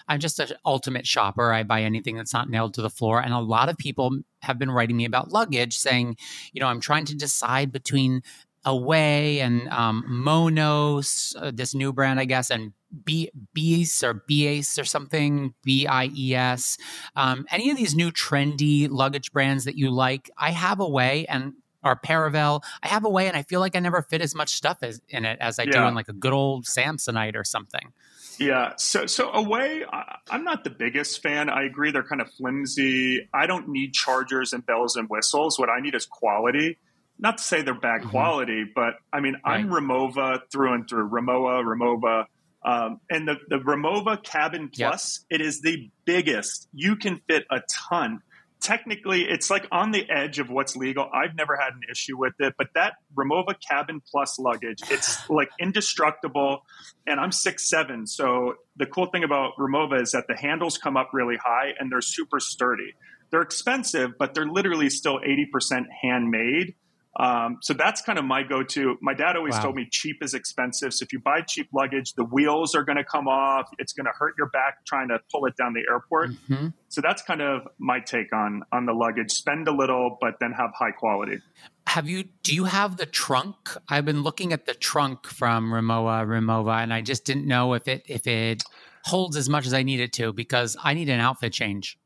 I'm 0.08 0.20
just 0.20 0.40
an 0.40 0.48
ultimate 0.64 1.06
shopper. 1.06 1.52
I 1.52 1.62
buy 1.62 1.82
anything 1.82 2.16
that's 2.16 2.32
not 2.32 2.48
nailed 2.48 2.74
to 2.74 2.82
the 2.82 2.90
floor. 2.90 3.20
And 3.20 3.32
a 3.34 3.38
lot 3.38 3.68
of 3.68 3.76
people 3.76 4.18
have 4.42 4.58
been 4.58 4.70
writing 4.70 4.96
me 4.96 5.04
about 5.04 5.30
luggage 5.30 5.76
saying, 5.76 6.16
you 6.52 6.60
know, 6.60 6.66
I'm 6.66 6.80
trying 6.80 7.04
to 7.06 7.14
decide 7.14 7.72
between 7.72 8.22
Away 8.64 9.40
and 9.40 9.68
um, 9.68 10.04
Monos, 10.08 11.34
uh, 11.38 11.52
this 11.54 11.74
new 11.74 11.92
brand, 11.92 12.18
I 12.18 12.24
guess, 12.24 12.50
and 12.50 12.72
B 13.04 13.30
Bies 13.54 14.02
or 14.02 14.24
Bies 14.28 14.78
or 14.78 14.84
something, 14.84 15.54
B 15.62 15.86
I 15.86 16.10
E 16.14 16.34
S. 16.34 16.76
Um, 17.14 17.46
any 17.50 17.70
of 17.70 17.76
these 17.76 17.94
new 17.94 18.10
trendy 18.10 18.88
luggage 18.90 19.32
brands 19.32 19.64
that 19.64 19.76
you 19.76 19.90
like, 19.90 20.28
I 20.36 20.50
have 20.50 20.80
Away 20.80 21.24
and 21.28 21.54
or 21.88 21.96
Paravel. 21.96 22.62
I 22.82 22.88
have 22.88 23.04
Away, 23.04 23.28
and 23.28 23.36
I 23.36 23.42
feel 23.42 23.60
like 23.60 23.76
I 23.76 23.80
never 23.80 24.02
fit 24.02 24.20
as 24.20 24.34
much 24.34 24.50
stuff 24.50 24.78
as, 24.82 25.00
in 25.08 25.24
it 25.24 25.38
as 25.40 25.58
I 25.58 25.64
yeah. 25.64 25.72
do 25.72 25.82
in 25.88 25.94
like 25.94 26.08
a 26.08 26.12
good 26.12 26.32
old 26.32 26.66
Samsonite 26.66 27.36
or 27.36 27.44
something. 27.44 27.92
Yeah. 28.38 28.74
So, 28.76 29.06
so 29.06 29.30
Away, 29.32 29.84
I'm 30.30 30.44
not 30.44 30.64
the 30.64 30.70
biggest 30.70 31.22
fan. 31.22 31.50
I 31.50 31.64
agree. 31.64 31.90
They're 31.90 32.04
kind 32.04 32.20
of 32.20 32.30
flimsy. 32.32 33.28
I 33.34 33.46
don't 33.46 33.68
need 33.68 33.92
chargers 33.92 34.52
and 34.52 34.64
bells 34.64 34.96
and 34.96 35.08
whistles. 35.08 35.58
What 35.58 35.68
I 35.68 35.80
need 35.80 35.94
is 35.94 36.06
quality. 36.06 36.78
Not 37.18 37.38
to 37.38 37.44
say 37.44 37.62
they're 37.62 37.74
bad 37.74 38.02
mm-hmm. 38.02 38.10
quality, 38.10 38.64
but 38.72 38.94
I 39.12 39.20
mean, 39.20 39.40
right. 39.44 39.58
I'm 39.58 39.70
Rimowa 39.70 40.42
through 40.52 40.74
and 40.74 40.88
through. 40.88 41.10
Rimowa, 41.10 41.64
Rimowa. 41.64 42.26
Um, 42.64 43.00
and 43.10 43.26
the, 43.26 43.36
the 43.48 43.56
Rimowa 43.56 44.22
Cabin 44.22 44.68
Plus, 44.68 45.24
yep. 45.30 45.40
it 45.40 45.44
is 45.44 45.60
the 45.60 45.90
biggest. 46.04 46.68
You 46.72 46.96
can 46.96 47.20
fit 47.28 47.44
a 47.50 47.60
ton 47.88 48.20
technically 48.60 49.22
it's 49.22 49.50
like 49.50 49.66
on 49.70 49.90
the 49.90 50.08
edge 50.10 50.38
of 50.38 50.50
what's 50.50 50.76
legal. 50.76 51.08
I've 51.12 51.34
never 51.36 51.56
had 51.56 51.74
an 51.74 51.80
issue 51.90 52.18
with 52.18 52.34
it, 52.38 52.54
but 52.58 52.68
that 52.74 52.94
Rimowa 53.16 53.54
Cabin 53.68 54.00
Plus 54.10 54.38
luggage, 54.38 54.80
it's 54.90 55.28
like 55.30 55.48
indestructible. 55.60 56.62
And 57.06 57.20
I'm 57.20 57.32
six 57.32 57.68
seven, 57.68 58.06
so 58.06 58.54
the 58.76 58.86
cool 58.86 59.06
thing 59.06 59.24
about 59.24 59.52
Rimowa 59.58 60.02
is 60.02 60.12
that 60.12 60.24
the 60.28 60.36
handles 60.36 60.78
come 60.78 60.96
up 60.96 61.10
really 61.12 61.36
high 61.36 61.72
and 61.78 61.90
they're 61.90 62.00
super 62.00 62.40
sturdy. 62.40 62.94
They're 63.30 63.42
expensive, 63.42 64.12
but 64.18 64.34
they're 64.34 64.48
literally 64.48 64.90
still 64.90 65.20
eighty 65.24 65.46
percent 65.46 65.86
handmade. 66.02 66.74
Um, 67.18 67.58
so 67.62 67.74
that's 67.74 68.00
kind 68.00 68.18
of 68.18 68.24
my 68.24 68.44
go-to. 68.44 68.96
My 69.02 69.12
dad 69.12 69.36
always 69.36 69.54
wow. 69.54 69.62
told 69.62 69.74
me 69.74 69.88
cheap 69.90 70.22
is 70.22 70.34
expensive. 70.34 70.94
So 70.94 71.02
if 71.02 71.12
you 71.12 71.18
buy 71.18 71.40
cheap 71.40 71.68
luggage, 71.74 72.14
the 72.14 72.24
wheels 72.24 72.76
are 72.76 72.84
going 72.84 72.96
to 72.96 73.04
come 73.04 73.26
off. 73.26 73.68
It's 73.78 73.92
going 73.92 74.06
to 74.06 74.12
hurt 74.16 74.34
your 74.38 74.48
back 74.50 74.84
trying 74.86 75.08
to 75.08 75.18
pull 75.32 75.44
it 75.46 75.56
down 75.56 75.74
the 75.74 75.82
airport. 75.90 76.30
Mm-hmm. 76.30 76.68
So 76.88 77.00
that's 77.00 77.20
kind 77.22 77.42
of 77.42 77.66
my 77.78 77.98
take 77.98 78.32
on 78.32 78.62
on 78.70 78.86
the 78.86 78.92
luggage. 78.92 79.32
Spend 79.32 79.66
a 79.66 79.72
little, 79.72 80.16
but 80.20 80.34
then 80.38 80.52
have 80.52 80.70
high 80.74 80.92
quality. 80.92 81.40
Have 81.88 82.08
you? 82.08 82.24
Do 82.44 82.54
you 82.54 82.64
have 82.64 82.98
the 82.98 83.06
trunk? 83.06 83.56
I've 83.88 84.04
been 84.04 84.22
looking 84.22 84.52
at 84.52 84.66
the 84.66 84.74
trunk 84.74 85.26
from 85.26 85.72
Rimowa 85.72 86.24
Rimowa, 86.24 86.82
and 86.82 86.94
I 86.94 87.00
just 87.00 87.24
didn't 87.24 87.46
know 87.46 87.74
if 87.74 87.88
it 87.88 88.04
if 88.06 88.28
it 88.28 88.62
holds 89.04 89.36
as 89.36 89.48
much 89.48 89.66
as 89.66 89.74
I 89.74 89.82
need 89.82 89.98
it 89.98 90.12
to 90.14 90.32
because 90.32 90.76
I 90.82 90.94
need 90.94 91.08
an 91.08 91.18
outfit 91.18 91.52
change. 91.52 91.98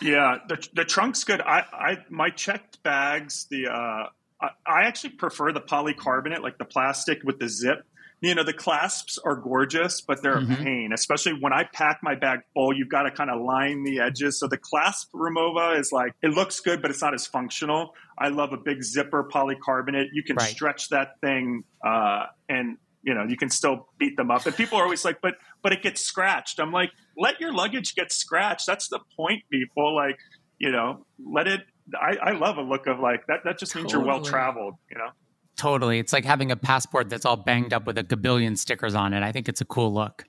yeah, 0.00 0.38
the 0.48 0.66
the 0.72 0.84
trunk's 0.84 1.24
good. 1.24 1.42
I 1.42 1.64
I 1.72 1.98
my 2.08 2.30
checked 2.30 2.82
bags 2.82 3.46
the. 3.50 3.66
uh 3.70 4.06
I, 4.42 4.82
actually 4.82 5.10
prefer 5.10 5.52
the 5.52 5.60
polycarbonate, 5.60 6.42
like 6.42 6.58
the 6.58 6.64
plastic 6.64 7.22
with 7.24 7.38
the 7.38 7.48
zip. 7.48 7.84
You 8.22 8.34
know, 8.34 8.44
the 8.44 8.52
clasps 8.52 9.18
are 9.18 9.34
gorgeous, 9.34 10.02
but 10.02 10.22
they're 10.22 10.36
mm-hmm. 10.36 10.52
a 10.52 10.56
pain, 10.56 10.90
especially 10.92 11.32
when 11.40 11.54
I 11.54 11.64
pack 11.64 12.00
my 12.02 12.14
bag 12.14 12.40
full. 12.52 12.76
You've 12.76 12.90
got 12.90 13.04
to 13.04 13.10
kind 13.10 13.30
of 13.30 13.40
line 13.40 13.82
the 13.82 14.00
edges. 14.00 14.38
So 14.38 14.46
the 14.46 14.58
clasp 14.58 15.10
Rimowa 15.12 15.78
is 15.78 15.90
like, 15.90 16.12
it 16.22 16.32
looks 16.32 16.60
good, 16.60 16.82
but 16.82 16.90
it's 16.90 17.00
not 17.00 17.14
as 17.14 17.26
functional. 17.26 17.94
I 18.18 18.28
love 18.28 18.52
a 18.52 18.58
big 18.58 18.82
zipper 18.82 19.26
polycarbonate. 19.32 20.08
You 20.12 20.22
can 20.22 20.36
right. 20.36 20.50
stretch 20.50 20.90
that 20.90 21.18
thing 21.22 21.64
uh, 21.82 22.26
and 22.48 22.76
you 23.02 23.14
know 23.14 23.24
you 23.24 23.36
can 23.36 23.50
still 23.50 23.88
beat 23.98 24.16
them 24.16 24.30
up 24.30 24.44
and 24.46 24.54
people 24.54 24.78
are 24.78 24.84
always 24.84 25.04
like 25.04 25.20
but 25.22 25.34
but 25.62 25.72
it 25.72 25.82
gets 25.82 26.00
scratched 26.00 26.60
i'm 26.60 26.72
like 26.72 26.90
let 27.16 27.40
your 27.40 27.52
luggage 27.52 27.94
get 27.94 28.12
scratched 28.12 28.66
that's 28.66 28.88
the 28.88 29.00
point 29.16 29.42
people 29.50 29.94
like 29.94 30.18
you 30.58 30.70
know 30.70 31.04
let 31.18 31.46
it 31.46 31.60
I, 31.98 32.16
I 32.22 32.30
love 32.32 32.58
a 32.58 32.62
look 32.62 32.86
of 32.86 33.00
like 33.00 33.26
that. 33.26 33.40
That 33.44 33.58
just 33.58 33.74
means 33.74 33.92
you're 33.92 34.04
well 34.04 34.22
traveled, 34.22 34.74
you 34.90 34.98
know. 34.98 35.10
Totally, 35.56 35.98
it's 35.98 36.12
like 36.12 36.24
having 36.24 36.50
a 36.50 36.56
passport 36.56 37.10
that's 37.10 37.26
all 37.26 37.36
banged 37.36 37.72
up 37.72 37.86
with 37.86 37.98
a 37.98 38.04
gabillion 38.04 38.56
stickers 38.56 38.94
on 38.94 39.12
it. 39.12 39.22
I 39.22 39.32
think 39.32 39.48
it's 39.48 39.60
a 39.60 39.64
cool 39.64 39.92
look. 39.92 40.24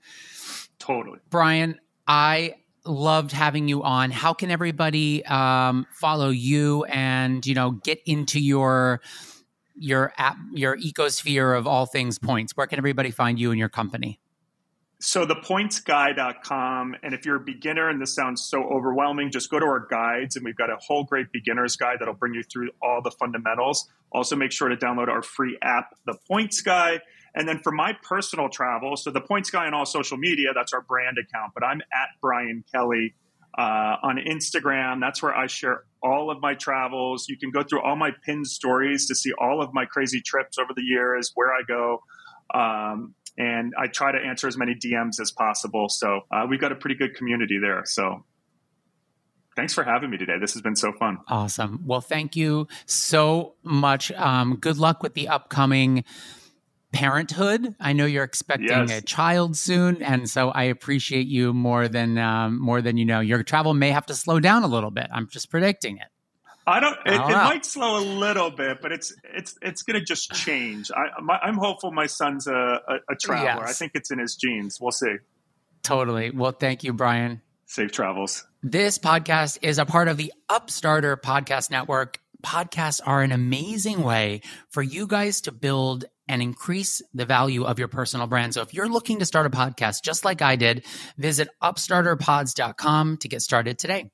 Totally, 0.78 1.20
Brian. 1.30 1.78
I 2.06 2.56
loved 2.84 3.32
having 3.32 3.68
you 3.68 3.82
on. 3.82 4.10
How 4.10 4.34
can 4.34 4.50
everybody 4.50 5.24
um, 5.26 5.86
follow 5.92 6.30
you 6.30 6.84
and 6.84 7.46
you 7.46 7.54
know 7.54 7.72
get 7.72 8.00
into 8.04 8.40
your 8.40 9.00
your 9.74 10.12
app, 10.18 10.36
your 10.52 10.76
ecosphere 10.76 11.56
of 11.56 11.66
all 11.66 11.86
things 11.86 12.18
points? 12.18 12.56
Where 12.56 12.66
can 12.66 12.78
everybody 12.78 13.10
find 13.10 13.38
you 13.38 13.50
and 13.50 13.58
your 13.58 13.68
company? 13.68 14.20
So 15.04 15.24
the 15.24 15.34
pointsguy.com, 15.34 16.94
and 17.02 17.12
if 17.12 17.26
you're 17.26 17.34
a 17.34 17.40
beginner 17.40 17.88
and 17.88 18.00
this 18.00 18.14
sounds 18.14 18.40
so 18.40 18.62
overwhelming, 18.62 19.32
just 19.32 19.50
go 19.50 19.58
to 19.58 19.66
our 19.66 19.84
guides 19.84 20.36
and 20.36 20.44
we've 20.44 20.56
got 20.56 20.70
a 20.70 20.76
whole 20.76 21.02
great 21.02 21.32
beginner's 21.32 21.74
guide 21.74 21.96
that'll 21.98 22.14
bring 22.14 22.34
you 22.34 22.44
through 22.44 22.70
all 22.80 23.02
the 23.02 23.10
fundamentals. 23.10 23.90
Also 24.12 24.36
make 24.36 24.52
sure 24.52 24.68
to 24.68 24.76
download 24.76 25.08
our 25.08 25.20
free 25.20 25.58
app, 25.60 25.96
The 26.06 26.16
Points 26.28 26.60
Guy. 26.60 27.00
And 27.34 27.48
then 27.48 27.58
for 27.58 27.72
my 27.72 27.94
personal 28.04 28.48
travel, 28.48 28.96
so 28.96 29.10
the 29.10 29.20
Points 29.20 29.50
Guy 29.50 29.66
on 29.66 29.74
all 29.74 29.86
social 29.86 30.18
media, 30.18 30.50
that's 30.54 30.72
our 30.72 30.82
brand 30.82 31.16
account, 31.18 31.50
but 31.52 31.64
I'm 31.64 31.80
at 31.80 32.10
Brian 32.20 32.62
Kelly 32.72 33.14
uh, 33.58 33.96
on 34.04 34.18
Instagram. 34.18 35.00
That's 35.00 35.20
where 35.20 35.34
I 35.34 35.48
share 35.48 35.82
all 36.00 36.30
of 36.30 36.40
my 36.40 36.54
travels. 36.54 37.28
You 37.28 37.36
can 37.36 37.50
go 37.50 37.64
through 37.64 37.82
all 37.82 37.96
my 37.96 38.12
pinned 38.24 38.46
stories 38.46 39.08
to 39.08 39.16
see 39.16 39.32
all 39.32 39.60
of 39.60 39.74
my 39.74 39.84
crazy 39.84 40.20
trips 40.20 40.58
over 40.58 40.72
the 40.76 40.82
years, 40.82 41.32
where 41.34 41.48
I 41.48 41.62
go. 41.66 42.02
Um, 42.54 43.14
and 43.38 43.72
I 43.78 43.86
try 43.86 44.12
to 44.12 44.18
answer 44.18 44.46
as 44.46 44.56
many 44.56 44.74
DMs 44.74 45.20
as 45.20 45.30
possible. 45.30 45.88
So 45.88 46.22
uh, 46.30 46.46
we've 46.48 46.60
got 46.60 46.72
a 46.72 46.76
pretty 46.76 46.96
good 46.96 47.14
community 47.14 47.58
there. 47.60 47.82
So 47.84 48.24
thanks 49.56 49.74
for 49.74 49.84
having 49.84 50.10
me 50.10 50.18
today. 50.18 50.38
This 50.40 50.52
has 50.52 50.62
been 50.62 50.76
so 50.76 50.92
fun. 50.92 51.18
Awesome. 51.28 51.82
Well, 51.84 52.00
thank 52.00 52.36
you 52.36 52.68
so 52.86 53.54
much. 53.62 54.12
Um, 54.12 54.56
good 54.56 54.78
luck 54.78 55.02
with 55.02 55.14
the 55.14 55.28
upcoming 55.28 56.04
parenthood. 56.92 57.74
I 57.80 57.94
know 57.94 58.04
you're 58.04 58.24
expecting 58.24 58.68
yes. 58.68 58.98
a 58.98 59.02
child 59.02 59.56
soon, 59.56 60.02
and 60.02 60.28
so 60.28 60.50
I 60.50 60.64
appreciate 60.64 61.26
you 61.26 61.54
more 61.54 61.88
than 61.88 62.18
um, 62.18 62.60
more 62.60 62.82
than 62.82 62.98
you 62.98 63.06
know. 63.06 63.20
Your 63.20 63.42
travel 63.42 63.72
may 63.74 63.90
have 63.90 64.06
to 64.06 64.14
slow 64.14 64.40
down 64.40 64.62
a 64.62 64.66
little 64.68 64.90
bit. 64.90 65.08
I'm 65.12 65.28
just 65.28 65.50
predicting 65.50 65.96
it. 65.96 66.08
I 66.66 66.80
don't. 66.80 66.96
It, 67.06 67.12
I 67.12 67.16
don't 67.16 67.30
it 67.30 67.34
might 67.34 67.66
slow 67.66 67.98
a 67.98 68.04
little 68.04 68.50
bit, 68.50 68.80
but 68.80 68.92
it's 68.92 69.14
it's 69.24 69.56
it's 69.62 69.82
going 69.82 69.98
to 69.98 70.04
just 70.04 70.32
change. 70.32 70.90
I, 70.92 71.48
am 71.48 71.56
hopeful. 71.56 71.90
My 71.90 72.06
son's 72.06 72.46
a, 72.46 72.52
a, 72.52 72.94
a 73.10 73.16
traveler. 73.16 73.64
Yes. 73.64 73.70
I 73.70 73.72
think 73.72 73.92
it's 73.94 74.10
in 74.10 74.18
his 74.18 74.36
genes. 74.36 74.80
We'll 74.80 74.92
see. 74.92 75.16
Totally. 75.82 76.30
Well, 76.30 76.52
thank 76.52 76.84
you, 76.84 76.92
Brian. 76.92 77.42
Safe 77.66 77.90
travels. 77.90 78.46
This 78.62 78.98
podcast 78.98 79.58
is 79.62 79.78
a 79.78 79.86
part 79.86 80.06
of 80.06 80.16
the 80.16 80.32
Upstarter 80.48 81.16
Podcast 81.16 81.70
Network. 81.70 82.20
Podcasts 82.44 83.00
are 83.04 83.22
an 83.22 83.32
amazing 83.32 84.02
way 84.02 84.42
for 84.70 84.82
you 84.82 85.06
guys 85.06 85.42
to 85.42 85.52
build 85.52 86.04
and 86.28 86.42
increase 86.42 87.02
the 87.14 87.24
value 87.24 87.64
of 87.64 87.78
your 87.78 87.88
personal 87.88 88.26
brand. 88.26 88.54
So 88.54 88.62
if 88.62 88.74
you're 88.74 88.88
looking 88.88 89.18
to 89.18 89.24
start 89.24 89.46
a 89.46 89.50
podcast 89.50 90.02
just 90.02 90.24
like 90.24 90.42
I 90.42 90.56
did, 90.56 90.84
visit 91.18 91.48
upstarterpods.com 91.62 93.16
to 93.18 93.28
get 93.28 93.42
started 93.42 93.78
today. 93.78 94.10